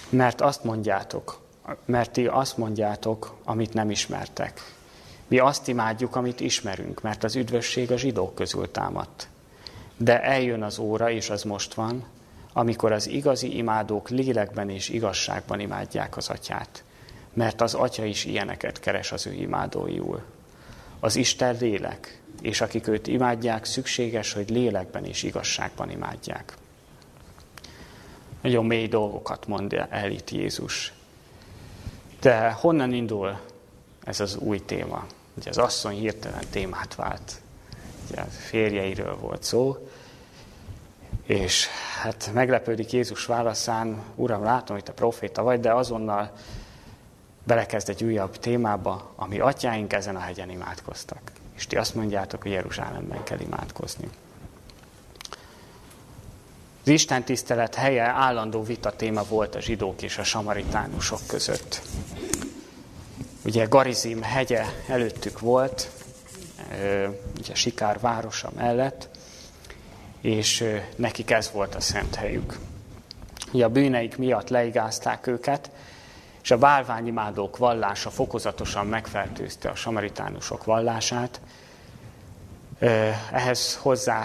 Mert 0.10 0.42
azt 0.42 0.64
mondjátok, 0.64 1.40
mert 1.86 2.12
ti 2.12 2.28
azt 2.28 2.58
mondjátok, 2.58 3.36
amit 3.44 3.74
nem 3.74 3.90
ismertek. 3.90 4.76
Mi 5.28 5.40
azt 5.40 5.68
imádjuk, 5.68 6.16
amit 6.16 6.40
ismerünk, 6.40 7.02
mert 7.02 7.24
az 7.24 7.36
üdvösség 7.36 7.92
a 7.92 7.98
zsidók 7.98 8.36
közül 8.36 8.72
támadt. 8.72 9.28
De 9.98 10.24
eljön 10.24 10.64
az 10.64 10.80
óra, 10.80 11.10
és 11.10 11.30
az 11.30 11.44
most 11.44 11.74
van, 11.74 12.06
amikor 12.54 12.92
az 12.92 13.08
igazi 13.08 13.58
imádók 13.58 14.10
lélekben 14.10 14.70
és 14.70 14.90
igazságban 14.90 15.60
imádják 15.60 16.18
az 16.18 16.30
atyát. 16.30 16.84
Mert 17.34 17.62
az 17.62 17.74
atya 17.74 18.06
is 18.06 18.26
ilyeneket 18.26 18.80
keres 18.80 19.12
az 19.12 19.28
ő 19.28 19.34
imádóiul. 19.34 20.22
Az 21.00 21.16
Isten 21.16 21.58
lélek, 21.60 22.22
és 22.42 22.62
akik 22.62 22.88
őt 22.88 23.08
imádják, 23.08 23.66
szükséges, 23.66 24.34
hogy 24.34 24.50
lélekben 24.50 25.06
és 25.06 25.24
igazságban 25.24 25.90
imádják. 25.90 26.54
Nagyon 28.42 28.66
mély 28.66 28.88
dolgokat 28.88 29.48
mond 29.48 29.74
el 29.90 30.12
itt 30.12 30.30
Jézus. 30.30 30.94
De 32.20 32.52
honnan 32.52 32.94
indul 32.94 33.40
ez 34.04 34.20
az 34.20 34.36
új 34.36 34.66
téma? 34.66 35.06
Ugye 35.38 35.50
az 35.50 35.58
asszony 35.58 35.96
hirtelen 35.96 36.44
témát 36.50 36.96
vált. 36.96 37.42
Ugye 38.10 38.22
a 38.22 38.26
férjeiről 38.26 39.16
volt 39.16 39.44
szó, 39.44 39.88
és 41.26 41.68
hát 42.02 42.30
meglepődik 42.34 42.92
Jézus 42.92 43.26
válaszán, 43.26 44.04
Uram, 44.16 44.44
látom, 44.44 44.76
hogy 44.76 44.86
te 44.86 44.92
proféta 44.92 45.44
vagy, 45.44 45.60
de 45.60 45.74
azonnal 45.74 46.32
belekezd 47.48 47.90
egy 47.90 48.04
újabb 48.04 48.38
témába, 48.38 49.12
ami 49.16 49.40
atyáink 49.40 49.94
ezen 49.94 50.16
a 50.16 50.20
hegyen 50.20 50.50
imádkoztak. 50.50 51.32
És 51.56 51.68
ti 51.68 51.76
azt 51.76 51.96
mondjátok, 51.96 52.42
hogy 52.42 52.52
Jeruzsálemben 52.52 53.24
kell 53.24 53.40
imádkozni. 53.40 54.10
Az 56.82 56.88
Isten 56.94 57.24
tisztelet 57.24 57.76
helye 57.76 58.04
állandó 58.04 58.64
vita 58.64 58.96
téma 58.96 59.24
volt 59.24 59.56
a 59.56 59.62
zsidók 59.62 60.02
és 60.02 60.18
a 60.18 60.24
samaritánusok 60.24 61.20
között. 61.28 61.82
Ugye 63.46 63.66
Garizim 63.66 64.22
hegye 64.22 64.66
előttük 64.88 65.40
volt, 65.40 65.92
ugye 67.40 67.56
Sikár 67.56 68.00
városa 68.00 68.52
mellett, 68.56 69.10
és 70.22 70.64
nekik 70.96 71.32
ez 71.32 71.52
volt 71.52 71.76
a 71.76 71.80
szent 71.80 72.16
helyük. 72.16 72.58
Ugye 73.52 73.66
a 73.66 73.70
bűneik 73.70 74.18
miatt 74.18 74.50
leigázták 74.50 75.28
őket, 75.28 75.72
és 76.48 76.54
a 76.54 76.58
bálványimádók 76.58 77.58
vallása 77.58 78.10
fokozatosan 78.10 78.88
megfertőzte 78.88 79.70
a 79.70 79.76
samaritánusok 79.76 80.64
vallását. 80.64 81.42
Ehhez 83.32 83.76
hozzá 83.76 84.24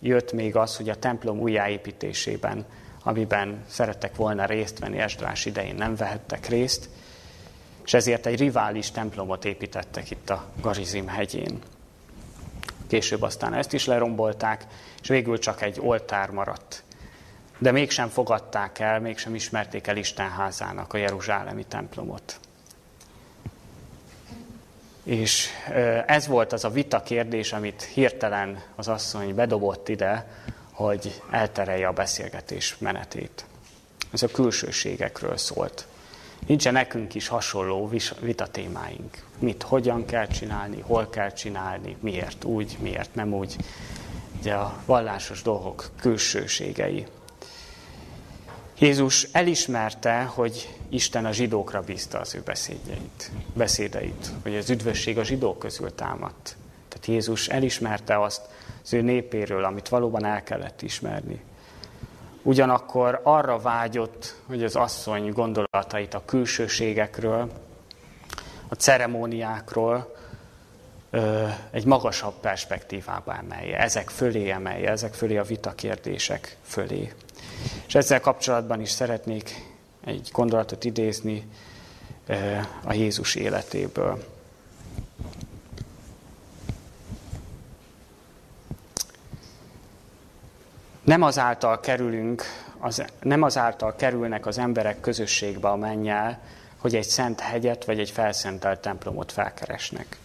jött 0.00 0.32
még 0.32 0.56
az, 0.56 0.76
hogy 0.76 0.88
a 0.88 0.98
templom 0.98 1.38
újjáépítésében, 1.38 2.64
amiben 3.02 3.64
szerettek 3.68 4.16
volna 4.16 4.44
részt 4.44 4.78
venni 4.78 4.98
Esdrás 4.98 5.44
idején, 5.44 5.74
nem 5.74 5.96
vehettek 5.96 6.48
részt, 6.48 6.88
és 7.84 7.94
ezért 7.94 8.26
egy 8.26 8.38
rivális 8.38 8.90
templomot 8.90 9.44
építettek 9.44 10.10
itt 10.10 10.30
a 10.30 10.44
Garizim 10.60 11.06
hegyén. 11.06 11.58
Később 12.86 13.22
aztán 13.22 13.54
ezt 13.54 13.72
is 13.72 13.86
lerombolták, 13.86 14.66
és 15.02 15.08
végül 15.08 15.38
csak 15.38 15.62
egy 15.62 15.80
oltár 15.80 16.30
maradt. 16.30 16.82
De 17.60 17.70
mégsem 17.70 18.08
fogadták 18.08 18.78
el, 18.78 19.00
mégsem 19.00 19.34
ismerték 19.34 19.86
el 19.86 19.96
Isten 19.96 20.30
házának 20.30 20.92
a 20.92 20.96
Jeruzsálemi 20.96 21.64
templomot. 21.64 22.40
És 25.02 25.48
ez 26.06 26.26
volt 26.26 26.52
az 26.52 26.64
a 26.64 26.70
vita 26.70 27.02
kérdés, 27.02 27.52
amit 27.52 27.82
hirtelen 27.82 28.62
az 28.76 28.88
asszony 28.88 29.34
bedobott 29.34 29.88
ide, 29.88 30.26
hogy 30.72 31.22
elterelje 31.30 31.86
a 31.86 31.92
beszélgetés 31.92 32.76
menetét. 32.78 33.44
Ez 34.12 34.22
a 34.22 34.28
külsőségekről 34.28 35.36
szólt. 35.36 35.86
Nincsen 36.46 36.72
nekünk 36.72 37.14
is 37.14 37.28
hasonló 37.28 37.90
vita 38.20 38.46
témáink. 38.46 39.24
Mit, 39.38 39.62
hogyan 39.62 40.04
kell 40.04 40.26
csinálni, 40.26 40.80
hol 40.80 41.08
kell 41.10 41.32
csinálni, 41.32 41.96
miért 42.00 42.44
úgy, 42.44 42.76
miért 42.80 43.14
nem 43.14 43.34
úgy. 43.34 43.56
Ugye 44.38 44.54
a 44.54 44.82
vallásos 44.86 45.42
dolgok 45.42 45.90
külsőségei. 46.00 47.06
Jézus 48.80 49.28
elismerte, 49.32 50.22
hogy 50.22 50.78
Isten 50.88 51.26
a 51.26 51.32
zsidókra 51.32 51.80
bízta 51.80 52.18
az 52.18 52.34
ő 52.34 52.42
beszédjeit, 52.44 53.30
beszédeit, 53.54 54.30
hogy 54.42 54.56
az 54.56 54.70
üdvösség 54.70 55.18
a 55.18 55.24
zsidók 55.24 55.58
közül 55.58 55.94
támadt. 55.94 56.56
Tehát 56.88 57.06
Jézus 57.06 57.48
elismerte 57.48 58.22
azt 58.22 58.40
az 58.82 58.92
ő 58.92 59.00
népéről, 59.00 59.64
amit 59.64 59.88
valóban 59.88 60.24
el 60.24 60.42
kellett 60.42 60.82
ismerni. 60.82 61.40
Ugyanakkor 62.42 63.20
arra 63.22 63.58
vágyott, 63.58 64.34
hogy 64.46 64.64
az 64.64 64.76
asszony 64.76 65.32
gondolatait 65.32 66.14
a 66.14 66.22
külsőségekről, 66.24 67.50
a 68.68 68.74
ceremóniákról 68.74 70.14
egy 71.70 71.84
magasabb 71.84 72.34
perspektívába 72.40 73.34
emelje, 73.34 73.78
ezek 73.78 74.08
fölé 74.08 74.50
emelje, 74.50 74.90
ezek 74.90 75.14
fölé 75.14 75.36
a 75.36 75.42
vitakérdések 75.42 76.56
fölé. 76.62 77.12
És 77.86 77.94
ezzel 77.94 78.20
kapcsolatban 78.20 78.80
is 78.80 78.90
szeretnék 78.90 79.70
egy 80.04 80.28
gondolatot 80.32 80.84
idézni 80.84 81.46
a 82.84 82.92
Jézus 82.92 83.34
életéből. 83.34 84.24
Nem 91.04 91.22
azáltal 91.22 91.80
kerülünk, 91.80 92.42
az, 92.78 93.04
nem 93.22 93.42
azáltal 93.42 93.96
kerülnek 93.96 94.46
az 94.46 94.58
emberek 94.58 95.00
közösségbe 95.00 95.68
a 95.68 95.76
mennyel, 95.76 96.40
hogy 96.76 96.94
egy 96.94 97.08
szent 97.08 97.40
hegyet 97.40 97.84
vagy 97.84 97.98
egy 97.98 98.10
felszentelt 98.10 98.80
templomot 98.80 99.32
felkeresnek. 99.32 100.18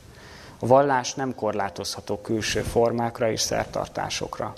A 0.60 0.68
vallás 0.68 1.14
nem 1.14 1.36
korlátozható 1.36 2.22
külső 2.22 2.62
formákra 2.62 3.32
és 3.32 3.42
szertartásokra. 3.42 4.54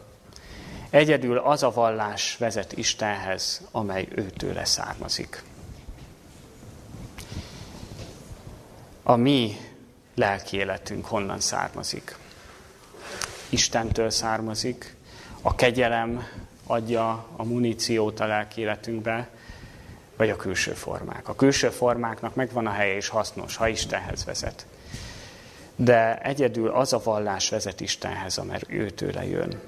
Egyedül 0.98 1.38
az 1.38 1.64
a 1.64 1.72
vallás 1.72 2.38
vezet 2.38 2.78
Istenhez, 2.78 3.62
amely 3.72 4.08
őtőle 4.16 4.66
származik. 4.66 5.44
A 9.04 9.16
mi 9.16 9.58
lelki 10.16 10.58
életünk 10.58 11.06
honnan 11.06 11.40
származik? 11.40 12.18
Istentől 13.50 14.10
származik, 14.10 14.96
a 15.42 15.56
kegyelem 15.56 16.28
adja 16.68 17.26
a 17.36 17.44
muníciót 17.44 18.20
a 18.20 18.26
lelki 18.26 18.62
életünkbe, 18.62 19.30
vagy 20.16 20.30
a 20.30 20.36
külső 20.36 20.72
formák. 20.72 21.28
A 21.28 21.36
külső 21.36 21.70
formáknak 21.70 22.36
megvan 22.36 22.68
a 22.68 22.72
helye 22.72 22.96
és 22.96 23.08
hasznos, 23.08 23.56
ha 23.56 23.68
Istenhez 23.68 24.26
vezet. 24.26 24.66
De 25.76 26.18
egyedül 26.22 26.70
az 26.70 26.94
a 26.94 27.02
vallás 27.04 27.50
vezet 27.50 27.82
Istenhez, 27.82 28.38
amely 28.38 28.62
őtőle 28.68 29.26
jön. 29.26 29.60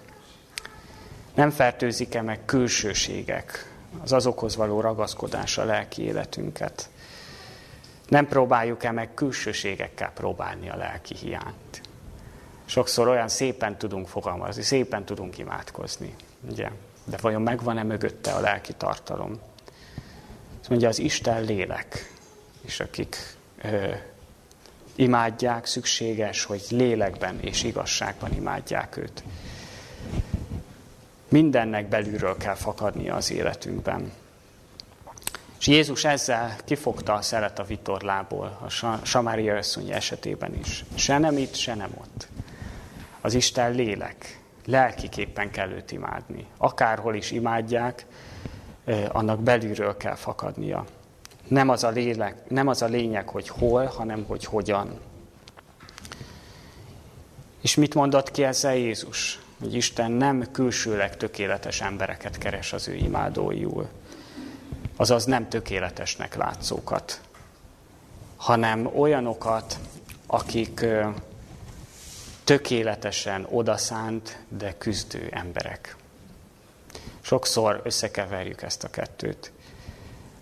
Nem 1.40 1.50
fertőzik-e 1.50 2.22
meg 2.22 2.46
külsőségek, 2.46 3.74
az 4.02 4.12
azokhoz 4.12 4.56
való 4.56 4.82
a 5.58 5.64
lelki 5.64 6.02
életünket? 6.02 6.90
Nem 8.08 8.28
próbáljuk-e 8.28 8.92
meg 8.92 9.14
külsőségekkel 9.14 10.12
próbálni 10.12 10.70
a 10.70 10.76
lelki 10.76 11.16
hiányt? 11.16 11.82
Sokszor 12.66 13.08
olyan 13.08 13.28
szépen 13.28 13.78
tudunk 13.78 14.08
fogalmazni, 14.08 14.62
szépen 14.62 15.06
tudunk 15.06 15.38
imádkozni, 15.38 16.16
ugye? 16.50 16.70
De 17.04 17.18
vajon 17.22 17.42
megvan-e 17.42 17.84
mögötte 17.84 18.32
a 18.32 18.40
lelki 18.40 18.74
tartalom? 18.74 19.40
Azt 20.60 20.70
mondja, 20.70 20.88
az 20.88 21.00
Isten 21.00 21.44
lélek, 21.44 22.14
és 22.62 22.80
akik 22.80 23.18
ö, 23.62 23.92
imádják, 24.96 25.66
szükséges, 25.66 26.44
hogy 26.44 26.62
lélekben 26.70 27.40
és 27.42 27.64
igazságban 27.64 28.34
imádják 28.34 28.98
őt. 28.98 29.24
Mindennek 31.30 31.90
belülről 31.90 32.38
kell 32.38 32.56
fakadnia 32.56 33.16
az 33.16 33.32
életünkben. 33.32 34.12
És 35.60 35.68
Jézus 35.68 36.06
ezzel 36.06 36.56
kifogta 36.66 37.14
a 37.14 37.22
szelet 37.22 37.60
a 37.60 37.64
vitorlából, 37.64 38.60
a 38.62 39.06
Samária 39.06 39.56
asszony 39.56 39.92
esetében 39.92 40.56
is. 40.56 40.86
Se 40.96 41.18
nem 41.18 41.38
itt, 41.38 41.56
se 41.56 41.76
nem 41.76 41.92
ott. 41.98 42.28
Az 43.22 43.34
Isten 43.34 43.72
lélek, 43.72 44.42
lelkiképpen 44.66 45.52
kell 45.52 45.70
őt 45.70 45.92
imádni. 45.92 46.46
Akárhol 46.58 47.16
is 47.16 47.32
imádják, 47.32 48.06
annak 49.08 49.40
belülről 49.40 49.98
kell 49.98 50.16
fakadnia. 50.16 50.86
Nem 51.48 51.70
az 51.70 51.84
a, 51.84 51.90
lélek, 51.90 52.50
nem 52.50 52.68
az 52.68 52.82
a 52.82 52.88
lényeg, 52.88 53.28
hogy 53.28 53.48
hol, 53.48 53.86
hanem 53.86 54.26
hogy 54.28 54.46
hogyan. 54.46 55.00
És 57.62 57.76
mit 57.76 57.96
mondott 57.96 58.32
ki 58.32 58.44
ezzel 58.44 58.76
Jézus? 58.76 59.40
Hogy 59.60 59.74
Isten 59.74 60.12
nem 60.12 60.52
külsőleg 60.52 61.18
tökéletes 61.18 61.82
embereket 61.82 62.38
keres 62.38 62.74
az 62.74 62.88
ő 62.88 62.94
imádóiul, 62.96 63.90
azaz 64.96 65.26
nem 65.26 65.50
tökéletesnek 65.50 66.36
látszókat, 66.36 67.22
hanem 68.36 68.86
olyanokat, 68.86 69.80
akik 70.28 70.86
tökéletesen 72.44 73.48
odaszánt, 73.50 74.40
de 74.48 74.78
küzdő 74.78 75.28
emberek. 75.32 75.96
Sokszor 77.22 77.82
összekeverjük 77.84 78.62
ezt 78.62 78.84
a 78.84 78.90
kettőt. 78.90 79.52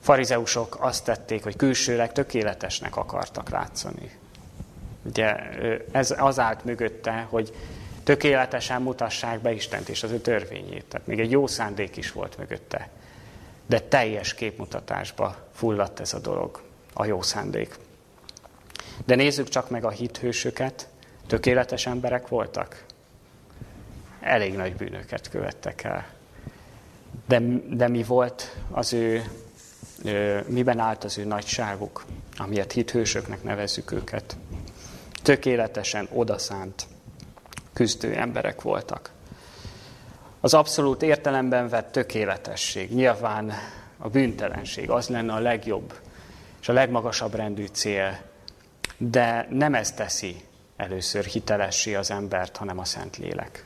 Farizeusok 0.01 0.77
azt 0.79 1.03
tették, 1.03 1.43
hogy 1.43 1.55
külsőleg 1.55 2.11
tökéletesnek 2.11 2.95
akartak 2.97 3.49
látszani. 3.49 4.11
Ugye 5.03 5.35
ez 5.91 6.15
az 6.17 6.39
állt 6.39 6.63
mögötte, 6.65 7.27
hogy 7.29 7.53
tökéletesen 8.07 8.81
mutassák 8.81 9.39
be 9.39 9.51
Istent 9.51 9.89
és 9.89 10.03
az 10.03 10.11
ő 10.11 10.19
törvényét. 10.19 10.85
Tehát 10.85 11.07
még 11.07 11.19
egy 11.19 11.31
jó 11.31 11.47
szándék 11.47 11.97
is 11.97 12.11
volt 12.11 12.37
mögötte. 12.37 12.89
De 13.65 13.79
teljes 13.79 14.33
képmutatásba 14.33 15.35
fulladt 15.53 15.99
ez 15.99 16.13
a 16.13 16.19
dolog, 16.19 16.61
a 16.93 17.05
jó 17.05 17.21
szándék. 17.21 17.75
De 19.05 19.15
nézzük 19.15 19.47
csak 19.47 19.69
meg 19.69 19.83
a 19.83 19.89
hithősöket, 19.89 20.87
tökéletes 21.27 21.85
emberek 21.85 22.27
voltak. 22.27 22.83
Elég 24.19 24.55
nagy 24.55 24.75
bűnöket 24.75 25.29
követtek 25.29 25.83
el. 25.83 26.07
De, 27.27 27.41
de 27.69 27.87
mi 27.87 28.03
volt 28.03 28.55
az 28.71 28.93
ő, 28.93 29.23
miben 30.47 30.79
állt 30.79 31.03
az 31.03 31.17
ő 31.17 31.23
nagyságuk, 31.23 32.05
amiért 32.37 32.71
hithősöknek 32.71 33.43
nevezzük 33.43 33.91
őket. 33.91 34.37
Tökéletesen 35.23 36.07
odaszánt, 36.13 36.87
küzdő 37.77 38.13
emberek 38.13 38.61
voltak. 38.61 39.11
Az 40.39 40.53
abszolút 40.53 41.01
értelemben 41.01 41.69
vett 41.69 41.91
tökéletesség, 41.91 42.93
nyilván 42.93 43.53
a 43.97 44.09
bűntelenség, 44.09 44.89
az 44.89 45.07
lenne 45.07 45.33
a 45.33 45.39
legjobb 45.39 45.93
és 46.61 46.69
a 46.69 46.73
legmagasabb 46.73 47.35
rendű 47.35 47.65
cél, 47.65 48.19
de 48.97 49.47
nem 49.49 49.73
ez 49.73 49.91
teszi 49.91 50.35
először 50.77 51.25
hitelessé 51.25 51.95
az 51.95 52.11
embert, 52.11 52.57
hanem 52.57 52.79
a 52.79 52.85
Szentlélek. 52.85 53.65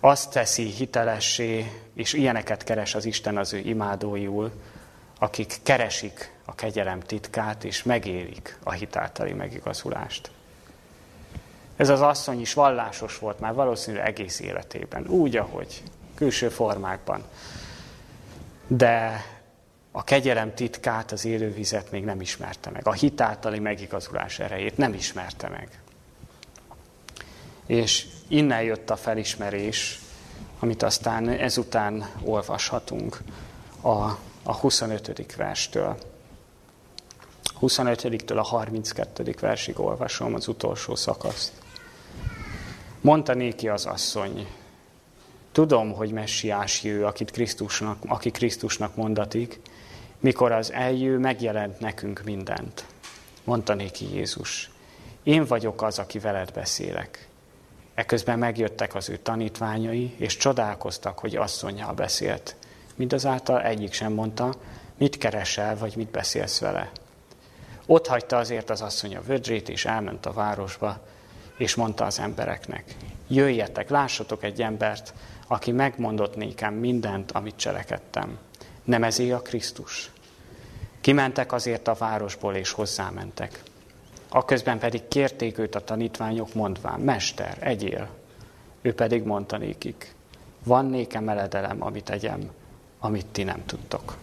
Azt 0.00 0.32
teszi 0.32 0.64
hitelessé, 0.64 1.70
és 1.94 2.12
ilyeneket 2.12 2.64
keres 2.64 2.94
az 2.94 3.04
Isten 3.04 3.38
az 3.38 3.52
ő 3.52 3.58
imádóiul, 3.58 4.52
akik 5.18 5.54
keresik 5.62 6.32
a 6.44 6.54
kegyelem 6.54 7.00
titkát, 7.00 7.64
és 7.64 7.82
megérik 7.82 8.58
a 8.62 8.72
hitáltali 8.72 9.32
megigazulást. 9.32 10.30
Ez 11.76 11.88
az 11.88 12.00
asszony 12.00 12.40
is 12.40 12.54
vallásos 12.54 13.18
volt 13.18 13.40
már 13.40 13.54
valószínűleg 13.54 14.06
egész 14.06 14.40
életében, 14.40 15.06
úgy, 15.06 15.36
ahogy 15.36 15.82
külső 16.14 16.48
formákban. 16.48 17.24
De 18.66 19.24
a 19.90 20.04
kegyelem 20.04 20.54
titkát, 20.54 21.12
az 21.12 21.24
élővizet 21.24 21.90
még 21.90 22.04
nem 22.04 22.20
ismerte 22.20 22.70
meg. 22.70 22.86
A 22.86 22.92
hitáltali 22.92 23.58
megigazulás 23.58 24.38
erejét 24.38 24.76
nem 24.76 24.94
ismerte 24.94 25.48
meg. 25.48 25.80
És 27.66 28.06
innen 28.28 28.62
jött 28.62 28.90
a 28.90 28.96
felismerés, 28.96 30.00
amit 30.58 30.82
aztán 30.82 31.28
ezután 31.28 32.10
olvashatunk 32.24 33.18
a, 33.80 33.90
a 34.42 34.54
25. 34.60 35.34
verstől. 35.36 35.98
25-től 37.60 38.36
a 38.36 38.42
32. 38.42 39.34
versig 39.40 39.80
olvasom 39.80 40.34
az 40.34 40.48
utolsó 40.48 40.94
szakaszt. 40.94 41.61
Mondta 43.02 43.34
néki 43.34 43.68
az 43.68 43.86
asszony, 43.86 44.46
tudom, 45.52 45.92
hogy 45.92 46.12
messiás 46.12 46.82
jő, 46.82 47.04
akit 47.04 47.30
Krisztusnak, 47.30 47.98
aki 48.06 48.30
Krisztusnak 48.30 48.96
mondatik, 48.96 49.60
mikor 50.20 50.52
az 50.52 50.72
eljő 50.72 51.18
megjelent 51.18 51.80
nekünk 51.80 52.22
mindent. 52.24 52.86
Mondta 53.44 53.74
néki 53.74 54.14
Jézus, 54.14 54.70
én 55.22 55.44
vagyok 55.44 55.82
az, 55.82 55.98
aki 55.98 56.18
veled 56.18 56.52
beszélek. 56.52 57.28
Eközben 57.94 58.38
megjöttek 58.38 58.94
az 58.94 59.08
ő 59.08 59.16
tanítványai, 59.16 60.14
és 60.18 60.36
csodálkoztak, 60.36 61.18
hogy 61.18 61.36
asszonyjal 61.36 61.92
beszélt. 61.92 62.56
Mindazáltal 62.94 63.62
egyik 63.62 63.92
sem 63.92 64.12
mondta, 64.12 64.54
mit 64.98 65.18
keresel, 65.18 65.76
vagy 65.76 65.96
mit 65.96 66.10
beszélsz 66.10 66.60
vele. 66.60 66.90
Ott 67.86 68.06
hagyta 68.06 68.36
azért 68.36 68.70
az 68.70 68.80
asszony 68.80 69.16
a 69.16 69.22
vödrét, 69.22 69.68
és 69.68 69.84
elment 69.84 70.26
a 70.26 70.32
városba, 70.32 71.10
és 71.62 71.74
mondta 71.74 72.04
az 72.04 72.18
embereknek, 72.18 72.96
jöjjetek, 73.28 73.90
lássatok 73.90 74.44
egy 74.44 74.62
embert, 74.62 75.14
aki 75.46 75.70
megmondott 75.70 76.36
nékem 76.36 76.74
mindent, 76.74 77.32
amit 77.32 77.56
cselekedtem. 77.56 78.38
Nem 78.84 79.04
ezé 79.04 79.30
a 79.30 79.42
Krisztus? 79.42 80.10
Kimentek 81.00 81.52
azért 81.52 81.88
a 81.88 81.94
városból, 81.94 82.54
és 82.54 82.70
hozzámentek. 82.70 83.62
Aközben 84.28 84.78
pedig 84.78 85.08
kérték 85.08 85.58
őt 85.58 85.74
a 85.74 85.84
tanítványok, 85.84 86.54
mondván, 86.54 87.00
Mester, 87.00 87.56
egyél. 87.60 88.08
Ő 88.80 88.94
pedig 88.94 89.22
mondta 89.22 89.56
nékik, 89.56 90.14
van 90.64 90.86
nékem 90.86 91.24
meledelem, 91.24 91.82
amit 91.82 92.04
tegyem, 92.04 92.50
amit 92.98 93.26
ti 93.26 93.42
nem 93.42 93.64
tudtok. 93.66 94.16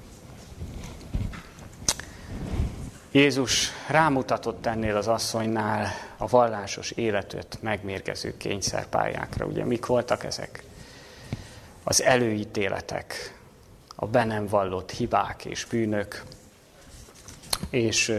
Jézus 3.12 3.72
rámutatott 3.88 4.66
ennél 4.66 4.95
az 4.95 5.07
asszonynál 5.07 5.88
a 6.18 6.28
vallásos 6.28 6.91
életet 6.91 7.57
megmérgező 7.62 8.38
kényszerpályákra. 8.38 9.45
Ugye 9.45 9.66
mik 9.66 9.86
voltak 9.86 10.24
ezek? 10.24 10.64
Az 11.84 12.01
előítéletek, 12.01 13.39
a 13.95 14.07
be 14.07 14.24
nem 14.24 14.47
vallott 14.47 14.91
hibák 14.91 15.45
és 15.45 15.66
bűnök, 15.66 16.24
és, 17.70 18.14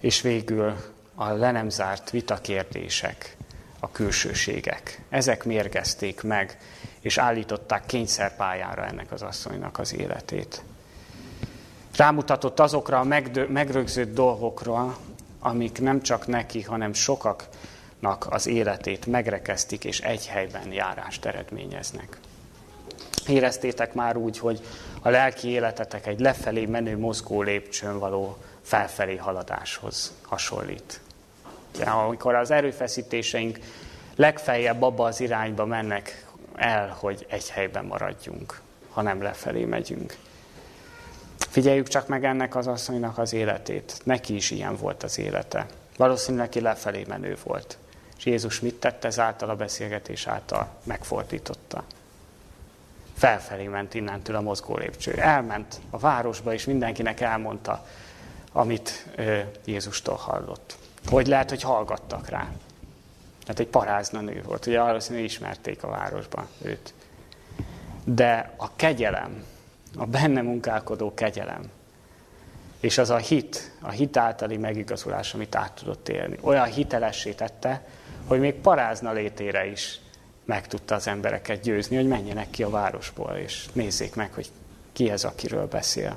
és 0.00 0.20
végül 0.20 0.76
a 1.14 1.28
le 1.28 1.50
nem 1.50 1.68
zárt 1.68 2.10
vitakérdések, 2.10 3.36
a 3.80 3.90
külsőségek. 3.90 5.00
Ezek 5.08 5.44
mérgezték 5.44 6.22
meg, 6.22 6.58
és 7.00 7.18
állították 7.18 7.86
kényszerpályára 7.86 8.86
ennek 8.86 9.12
az 9.12 9.22
asszonynak 9.22 9.78
az 9.78 9.94
életét. 9.94 10.62
Rámutatott 11.96 12.60
azokra 12.60 13.00
a 13.00 13.22
megrögzött 13.48 14.14
dolgokra, 14.14 14.96
amik 15.40 15.80
nem 15.80 16.02
csak 16.02 16.26
neki, 16.26 16.62
hanem 16.62 16.92
sokaknak 16.92 18.26
az 18.30 18.46
életét 18.46 19.06
megrekeztik, 19.06 19.84
és 19.84 20.00
egy 20.00 20.26
helyben 20.26 20.72
járást 20.72 21.24
eredményeznek. 21.24 22.18
Éreztétek 23.26 23.94
már 23.94 24.16
úgy, 24.16 24.38
hogy 24.38 24.60
a 25.02 25.08
lelki 25.08 25.48
életetek 25.48 26.06
egy 26.06 26.20
lefelé 26.20 26.66
menő 26.66 26.98
mozgó 26.98 27.42
lépcsőn 27.42 27.98
való 27.98 28.36
felfelé 28.62 29.16
haladáshoz 29.16 30.12
hasonlít. 30.22 31.00
De 31.78 31.84
amikor 31.84 32.34
az 32.34 32.50
erőfeszítéseink 32.50 33.58
legfeljebb 34.16 34.82
abba 34.82 35.04
az 35.04 35.20
irányba 35.20 35.64
mennek 35.64 36.26
el, 36.54 36.96
hogy 36.98 37.26
egy 37.30 37.50
helyben 37.50 37.84
maradjunk, 37.84 38.60
ha 38.90 39.02
nem 39.02 39.22
lefelé 39.22 39.64
megyünk. 39.64 40.16
Figyeljük 41.52 41.88
csak 41.88 42.08
meg 42.08 42.24
ennek 42.24 42.56
az 42.56 42.66
asszonynak 42.66 43.18
az 43.18 43.32
életét. 43.32 44.00
Neki 44.04 44.34
is 44.34 44.50
ilyen 44.50 44.76
volt 44.76 45.02
az 45.02 45.18
élete. 45.18 45.66
Valószínűleg 45.96 46.46
neki 46.46 46.60
lefelé 46.60 47.04
menő 47.08 47.36
volt. 47.44 47.78
És 48.16 48.24
Jézus 48.24 48.60
mit 48.60 48.74
tette 48.74 49.06
ezáltal 49.08 49.50
a 49.50 49.56
beszélgetés 49.56 50.26
által? 50.26 50.68
Megfordította. 50.84 51.84
Felfelé 53.16 53.66
ment 53.66 53.94
innentől 53.94 54.36
a 54.36 54.40
mozgó 54.40 54.76
lépcső. 54.76 55.12
Elment 55.12 55.80
a 55.90 55.98
városba, 55.98 56.52
és 56.52 56.64
mindenkinek 56.64 57.20
elmondta, 57.20 57.86
amit 58.52 59.06
Jézustól 59.64 60.16
hallott. 60.16 60.76
Hogy 61.06 61.26
lehet, 61.26 61.48
hogy 61.48 61.62
hallgattak 61.62 62.28
rá. 62.28 62.48
Tehát 63.42 63.60
egy 63.60 63.68
parázna 63.68 64.20
nő 64.20 64.42
volt. 64.46 64.66
Ugye 64.66 64.80
valószínűleg 64.80 65.24
ismerték 65.24 65.82
a 65.82 65.88
városban 65.88 66.46
őt. 66.62 66.94
De 68.04 68.54
a 68.56 68.76
kegyelem, 68.76 69.44
a 69.96 70.06
benne 70.06 70.42
munkálkodó 70.42 71.14
kegyelem, 71.14 71.70
és 72.80 72.98
az 72.98 73.10
a 73.10 73.16
hit, 73.16 73.72
a 73.80 73.90
hit 73.90 74.16
általi 74.16 74.56
megigazulás, 74.56 75.34
amit 75.34 75.54
át 75.54 75.72
tudott 75.72 76.08
élni, 76.08 76.38
olyan 76.40 76.66
hitelessé 76.66 77.32
tette, 77.32 77.86
hogy 78.26 78.40
még 78.40 78.54
parázna 78.54 79.12
létére 79.12 79.66
is 79.66 80.00
meg 80.44 80.66
tudta 80.66 80.94
az 80.94 81.06
embereket 81.06 81.60
győzni, 81.60 81.96
hogy 81.96 82.06
menjenek 82.08 82.50
ki 82.50 82.62
a 82.62 82.70
városból, 82.70 83.32
és 83.32 83.66
nézzék 83.72 84.14
meg, 84.14 84.32
hogy 84.32 84.50
ki 84.92 85.10
ez, 85.10 85.24
akiről 85.24 85.66
beszél. 85.66 86.16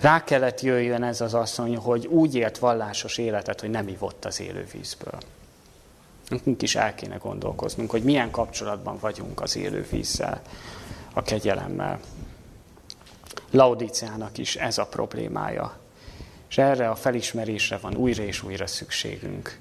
Rá 0.00 0.24
kellett 0.24 0.60
jöjjön 0.60 1.02
ez 1.02 1.20
az 1.20 1.34
asszony, 1.34 1.76
hogy 1.76 2.06
úgy 2.06 2.34
élt 2.34 2.58
vallásos 2.58 3.18
életet, 3.18 3.60
hogy 3.60 3.70
nem 3.70 3.88
ivott 3.88 4.24
az 4.24 4.40
élő 4.40 4.66
vízből. 4.72 5.18
Nekünk 6.28 6.62
is 6.62 6.76
el 6.76 6.94
kéne 6.94 7.16
gondolkoznunk, 7.16 7.90
hogy 7.90 8.02
milyen 8.02 8.30
kapcsolatban 8.30 8.98
vagyunk 9.00 9.40
az 9.40 9.56
élő 9.56 9.86
vízzel, 9.90 10.42
a 11.14 11.22
kegyelemmel. 11.22 12.00
Laudiciának 13.50 14.38
is 14.38 14.56
ez 14.56 14.78
a 14.78 14.86
problémája. 14.86 15.76
És 16.48 16.58
erre 16.58 16.90
a 16.90 16.94
felismerésre 16.94 17.76
van 17.76 17.94
újra 17.94 18.22
és 18.22 18.42
újra 18.42 18.66
szükségünk, 18.66 19.58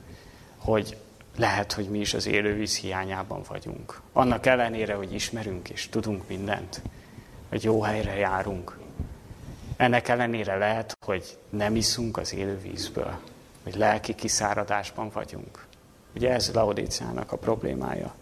hogy 0.57 0.97
lehet, 1.37 1.73
hogy 1.73 1.89
mi 1.89 1.99
is 1.99 2.13
az 2.13 2.25
élővíz 2.25 2.77
hiányában 2.77 3.41
vagyunk. 3.47 4.01
Annak 4.13 4.45
ellenére, 4.45 4.93
hogy 4.93 5.13
ismerünk 5.13 5.69
és 5.69 5.89
tudunk 5.89 6.27
mindent, 6.27 6.81
hogy 7.49 7.63
jó 7.63 7.81
helyre 7.81 8.15
járunk. 8.15 8.77
Ennek 9.77 10.07
ellenére 10.07 10.55
lehet, 10.55 10.97
hogy 11.05 11.37
nem 11.49 11.75
iszunk 11.75 12.17
az 12.17 12.33
élővízből, 12.33 13.19
hogy 13.63 13.75
lelki 13.75 14.15
kiszáradásban 14.15 15.09
vagyunk. 15.09 15.65
Ugye 16.15 16.33
ez 16.33 16.51
Laudiciának 16.53 17.31
a 17.31 17.37
problémája. 17.37 18.13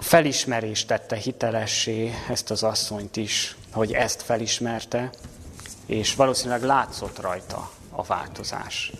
A 0.00 0.02
felismerés 0.02 0.84
tette 0.84 1.16
hitelessé 1.16 2.12
ezt 2.28 2.50
az 2.50 2.62
asszonyt 2.62 3.16
is, 3.16 3.56
hogy 3.72 3.92
ezt 3.92 4.22
felismerte, 4.22 5.10
és 5.86 6.14
valószínűleg 6.14 6.62
látszott 6.62 7.20
rajta 7.20 7.70
a 7.90 8.02
változás. 8.02 8.92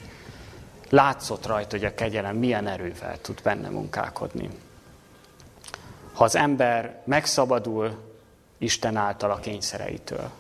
Látszott 0.89 1.47
rajta, 1.47 1.77
hogy 1.77 1.85
a 1.85 1.95
kegyelem 1.95 2.37
milyen 2.37 2.67
erővel 2.67 3.21
tud 3.21 3.43
benne 3.43 3.69
munkálkodni. 3.69 4.49
Ha 6.13 6.25
az 6.25 6.37
ember 6.37 7.03
megszabadul 7.05 7.99
Isten 8.59 8.97
által 8.97 9.31
a 9.31 9.41
kényszereitől, 9.41 10.31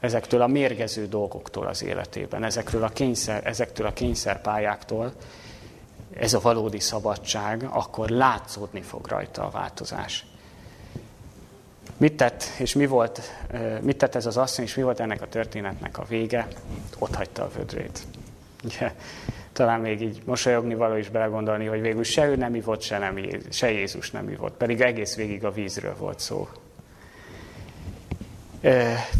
ezektől 0.00 0.42
a 0.42 0.46
mérgező 0.46 1.08
dolgoktól 1.08 1.66
az 1.66 1.82
életében, 1.82 2.44
ezekről 2.44 2.84
a 2.84 2.88
kényszer, 2.88 3.46
ezektől 3.46 3.86
a 3.86 3.92
kényszerpályáktól, 3.92 5.12
ez 6.18 6.34
a 6.34 6.40
valódi 6.40 6.80
szabadság, 6.80 7.66
akkor 7.70 8.08
látszódni 8.08 8.80
fog 8.80 9.06
rajta 9.06 9.44
a 9.44 9.50
változás. 9.50 10.26
Mit 11.96 12.16
tett, 12.16 12.44
és 12.58 12.74
mi 12.74 12.86
volt, 12.86 13.20
mit 13.80 13.96
tett 13.96 14.14
ez 14.14 14.26
az 14.26 14.36
asszony, 14.36 14.64
és 14.64 14.74
mi 14.74 14.82
volt 14.82 15.00
ennek 15.00 15.22
a 15.22 15.28
történetnek 15.28 15.98
a 15.98 16.04
vége? 16.04 16.48
Ott 16.98 17.14
hagyta 17.14 17.42
a 17.42 17.50
vödrét. 17.56 18.06
Ugye, 18.64 18.94
talán 19.52 19.80
még 19.80 20.02
így 20.02 20.22
mosolyogni 20.24 20.74
való 20.74 20.96
is 20.96 21.08
belegondolni, 21.08 21.66
hogy 21.66 21.80
végül 21.80 22.04
se 22.04 22.26
ő 22.26 22.36
nem 22.36 22.54
ivott, 22.54 22.80
se, 22.80 22.98
nem, 22.98 23.18
se 23.50 23.70
Jézus 23.70 24.10
nem 24.10 24.28
ivott, 24.28 24.56
pedig 24.56 24.80
egész 24.80 25.16
végig 25.16 25.44
a 25.44 25.52
vízről 25.52 25.96
volt 25.96 26.20
szó. 26.20 26.48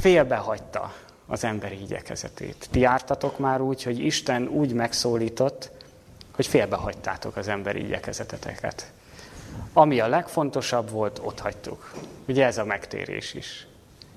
Félbehagyta 0.00 0.94
az 1.26 1.44
emberi 1.44 1.80
igyekezetét. 1.82 2.68
Ti 2.70 2.80
jártatok 2.80 3.38
már 3.38 3.60
úgy, 3.60 3.82
hogy 3.82 3.98
Isten 3.98 4.48
úgy 4.48 4.72
megszólított, 4.72 5.70
hogy 6.38 6.46
félbehagytátok 6.46 7.36
az 7.36 7.48
emberi 7.48 7.84
igyekezeteteket. 7.84 8.92
Ami 9.72 10.00
a 10.00 10.08
legfontosabb 10.08 10.90
volt, 10.90 11.20
ott 11.22 11.40
hagytuk. 11.40 11.92
Ugye 12.28 12.44
ez 12.44 12.58
a 12.58 12.64
megtérés 12.64 13.34
is. 13.34 13.66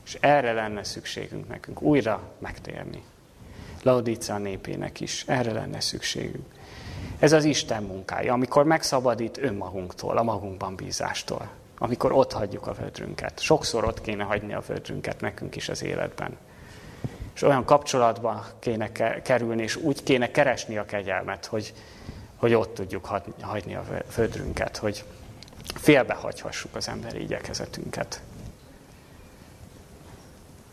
És 0.05 0.17
erre 0.19 0.53
lenne 0.53 0.83
szükségünk 0.83 1.47
nekünk, 1.47 1.81
újra 1.81 2.21
megtérni. 2.37 3.03
Laodica 3.83 4.37
népének 4.37 4.99
is, 4.99 5.23
erre 5.27 5.51
lenne 5.51 5.79
szükségünk. 5.79 6.45
Ez 7.19 7.31
az 7.31 7.43
Isten 7.43 7.83
munkája, 7.83 8.33
amikor 8.33 8.63
megszabadít 8.65 9.37
önmagunktól, 9.37 10.17
a 10.17 10.23
magunkban 10.23 10.75
bízástól. 10.75 11.49
Amikor 11.77 12.11
ott 12.11 12.31
hagyjuk 12.31 12.67
a 12.67 12.73
vödrünket. 12.73 13.39
Sokszor 13.39 13.83
ott 13.83 14.01
kéne 14.01 14.23
hagyni 14.23 14.53
a 14.53 14.63
vödrünket 14.67 15.21
nekünk 15.21 15.55
is 15.55 15.69
az 15.69 15.83
életben. 15.83 16.37
És 17.35 17.41
olyan 17.41 17.65
kapcsolatba 17.65 18.45
kéne 18.59 18.91
kerülni, 19.21 19.61
és 19.61 19.75
úgy 19.75 20.03
kéne 20.03 20.31
keresni 20.31 20.77
a 20.77 20.85
kegyelmet, 20.85 21.45
hogy, 21.45 21.73
hogy 22.41 22.53
ott 22.53 22.73
tudjuk 22.73 23.05
hagyni 23.41 23.75
a 23.75 23.83
földrünket, 24.09 24.77
hogy 24.77 25.03
félbehagyhassuk 25.75 26.75
az 26.75 26.87
emberi 26.87 27.21
igyekezetünket. 27.21 28.21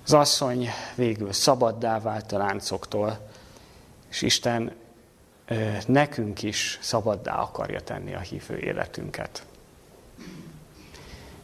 Az 0.05 0.13
asszony 0.13 0.69
végül 0.95 1.33
szabaddá 1.33 2.01
vált 2.01 2.33
a 2.33 2.39
láncoktól, 2.39 3.29
és 4.11 4.23
Isten 4.23 4.73
nekünk 5.87 6.43
is 6.43 6.79
szabaddá 6.83 7.35
akarja 7.35 7.81
tenni 7.81 8.15
a 8.15 8.21
hívő 8.21 8.59
életünket. 8.59 9.43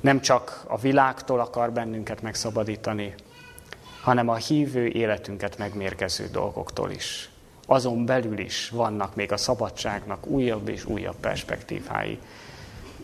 Nem 0.00 0.20
csak 0.20 0.64
a 0.66 0.78
világtól 0.78 1.40
akar 1.40 1.72
bennünket 1.72 2.22
megszabadítani, 2.22 3.14
hanem 4.00 4.28
a 4.28 4.34
hívő 4.34 4.86
életünket 4.86 5.58
megmérgező 5.58 6.28
dolgoktól 6.28 6.90
is 6.90 7.28
azon 7.66 8.06
belül 8.06 8.38
is 8.38 8.68
vannak 8.68 9.14
még 9.14 9.32
a 9.32 9.36
szabadságnak 9.36 10.26
újabb 10.26 10.68
és 10.68 10.84
újabb 10.84 11.16
perspektívái, 11.20 12.18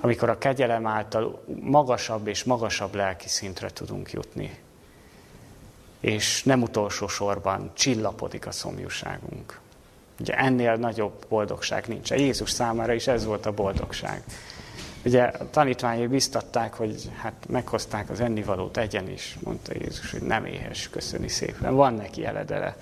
amikor 0.00 0.28
a 0.28 0.38
kegyelem 0.38 0.86
által 0.86 1.42
magasabb 1.60 2.26
és 2.26 2.44
magasabb 2.44 2.94
lelki 2.94 3.28
szintre 3.28 3.70
tudunk 3.70 4.12
jutni. 4.12 4.58
És 6.00 6.42
nem 6.42 6.62
utolsó 6.62 7.08
sorban 7.08 7.70
csillapodik 7.74 8.46
a 8.46 8.50
szomjúságunk. 8.50 9.60
Ugye 10.20 10.34
ennél 10.34 10.74
nagyobb 10.74 11.26
boldogság 11.28 11.86
nincs. 11.88 12.10
Jézus 12.10 12.50
számára 12.50 12.92
is 12.92 13.06
ez 13.06 13.24
volt 13.24 13.46
a 13.46 13.52
boldogság. 13.52 14.22
Ugye 15.04 15.22
a 15.22 15.50
tanítványai 15.50 16.06
biztatták, 16.06 16.74
hogy 16.74 17.10
hát 17.16 17.46
meghozták 17.48 18.10
az 18.10 18.20
ennivalót, 18.20 18.76
egyen 18.76 19.08
is, 19.08 19.36
mondta 19.44 19.72
Jézus, 19.80 20.10
hogy 20.10 20.22
nem 20.22 20.44
éhes, 20.44 20.88
köszöni 20.88 21.28
szépen. 21.28 21.74
Van 21.74 21.94
neki 21.94 22.24
eledele 22.24 22.76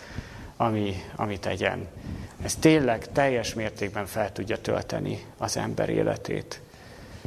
ami, 0.60 1.04
ami 1.16 1.38
tegyen. 1.38 1.88
Ez 2.42 2.54
tényleg 2.54 3.12
teljes 3.12 3.54
mértékben 3.54 4.06
fel 4.06 4.32
tudja 4.32 4.60
tölteni 4.60 5.24
az 5.36 5.56
ember 5.56 5.88
életét. 5.88 6.60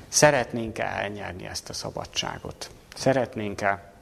Szeretnénk-e 0.08 0.86
elnyerni 0.86 1.46
ezt 1.46 1.70
a 1.70 1.74
szabadságot? 1.74 2.70
Szeretnénk-e, 2.96 3.94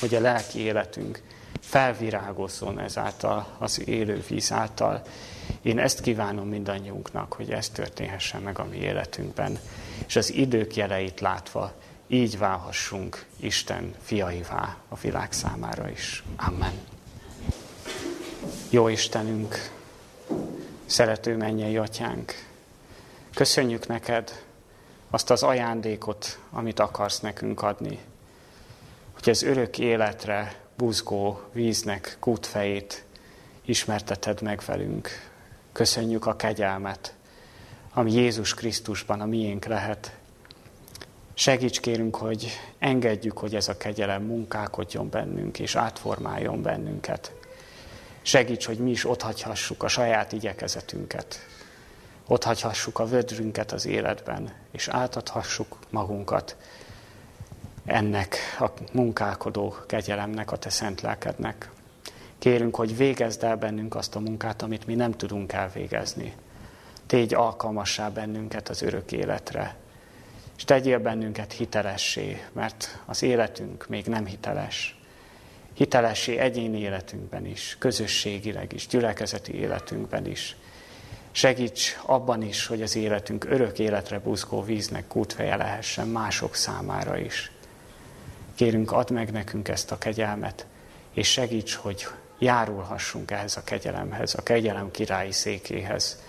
hogy 0.00 0.14
a 0.14 0.20
lelki 0.20 0.58
életünk 0.58 1.22
felvirágozzon 1.60 2.78
ezáltal, 2.78 3.46
az 3.58 3.88
élő 3.88 4.24
víz 4.28 4.52
által. 4.52 5.02
Én 5.62 5.78
ezt 5.78 6.00
kívánom 6.00 6.48
mindannyiunknak, 6.48 7.32
hogy 7.32 7.50
ez 7.50 7.68
történhessen 7.68 8.42
meg 8.42 8.58
a 8.58 8.64
mi 8.64 8.76
életünkben, 8.76 9.58
és 10.06 10.16
az 10.16 10.32
idők 10.32 10.76
jeleit 10.76 11.20
látva 11.20 11.72
így 12.06 12.38
válhassunk 12.38 13.26
Isten 13.40 13.94
fiaivá 14.02 14.76
a 14.88 14.96
világ 14.96 15.32
számára 15.32 15.90
is. 15.90 16.22
Amen. 16.36 16.95
Jó 18.70 18.88
Istenünk, 18.88 19.70
szerető 20.86 21.36
mennyei 21.36 21.76
atyánk, 21.76 22.32
köszönjük 23.34 23.86
neked 23.86 24.44
azt 25.10 25.30
az 25.30 25.42
ajándékot, 25.42 26.38
amit 26.50 26.80
akarsz 26.80 27.20
nekünk 27.20 27.62
adni, 27.62 27.98
hogy 29.14 29.30
az 29.30 29.42
örök 29.42 29.78
életre 29.78 30.60
buzgó 30.76 31.40
víznek 31.52 32.16
kútfejét 32.20 33.04
ismerteted 33.64 34.42
meg 34.42 34.62
velünk. 34.66 35.08
Köszönjük 35.72 36.26
a 36.26 36.36
kegyelmet, 36.36 37.14
ami 37.92 38.12
Jézus 38.12 38.54
Krisztusban 38.54 39.20
a 39.20 39.26
miénk 39.26 39.64
lehet. 39.64 40.16
Segíts 41.34 41.80
kérünk, 41.80 42.16
hogy 42.16 42.50
engedjük, 42.78 43.38
hogy 43.38 43.54
ez 43.54 43.68
a 43.68 43.76
kegyelem 43.76 44.22
munkálkodjon 44.22 45.10
bennünk, 45.10 45.58
és 45.58 45.74
átformáljon 45.74 46.62
bennünket. 46.62 47.35
Segíts, 48.26 48.66
hogy 48.66 48.78
mi 48.78 48.90
is 48.90 49.04
otthagyhassuk 49.04 49.82
a 49.82 49.88
saját 49.88 50.32
igyekezetünket. 50.32 51.46
Otthagyhassuk 52.26 52.98
a 52.98 53.06
vödrünket 53.06 53.72
az 53.72 53.86
életben, 53.86 54.52
és 54.72 54.88
átadhassuk 54.88 55.78
magunkat 55.90 56.56
ennek 57.84 58.36
a 58.60 58.66
munkálkodó 58.92 59.76
kegyelemnek, 59.86 60.52
a 60.52 60.56
te 60.56 60.70
szent 60.70 61.00
lelkednek. 61.00 61.70
Kérünk, 62.38 62.76
hogy 62.76 62.96
végezd 62.96 63.42
el 63.42 63.56
bennünk 63.56 63.94
azt 63.94 64.16
a 64.16 64.20
munkát, 64.20 64.62
amit 64.62 64.86
mi 64.86 64.94
nem 64.94 65.12
tudunk 65.12 65.52
elvégezni. 65.52 66.34
Tégy 67.06 67.34
alkalmassá 67.34 68.08
bennünket 68.08 68.68
az 68.68 68.82
örök 68.82 69.12
életre, 69.12 69.76
és 70.56 70.64
tegyél 70.64 70.98
bennünket 70.98 71.52
hitelessé, 71.52 72.46
mert 72.52 73.02
az 73.04 73.22
életünk 73.22 73.88
még 73.88 74.06
nem 74.06 74.26
hiteles 74.26 74.95
hitelessé 75.76 76.36
egyéni 76.36 76.78
életünkben 76.78 77.46
is, 77.46 77.76
közösségileg 77.78 78.72
is, 78.72 78.86
gyülekezeti 78.86 79.54
életünkben 79.54 80.26
is. 80.26 80.56
Segíts 81.30 81.98
abban 82.02 82.42
is, 82.42 82.66
hogy 82.66 82.82
az 82.82 82.96
életünk 82.96 83.44
örök 83.44 83.78
életre 83.78 84.18
buzgó 84.18 84.62
víznek 84.62 85.06
kútfeje 85.06 85.56
lehessen 85.56 86.08
mások 86.08 86.54
számára 86.54 87.18
is. 87.18 87.50
Kérünk, 88.54 88.92
add 88.92 89.12
meg 89.12 89.32
nekünk 89.32 89.68
ezt 89.68 89.90
a 89.90 89.98
kegyelmet, 89.98 90.66
és 91.12 91.30
segíts, 91.30 91.74
hogy 91.74 92.06
járulhassunk 92.38 93.30
ehhez 93.30 93.56
a 93.56 93.64
kegyelemhez, 93.64 94.34
a 94.34 94.42
kegyelem 94.42 94.90
királyi 94.90 95.32
székéhez. 95.32 96.22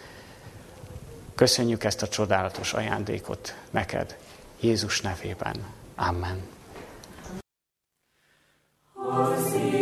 Köszönjük 1.36 1.84
ezt 1.84 2.02
a 2.02 2.08
csodálatos 2.08 2.74
ajándékot 2.74 3.56
neked, 3.70 4.18
Jézus 4.60 5.02
nevében. 5.02 5.66
Amen. 5.96 6.57
or 9.08 9.38
see 9.38 9.77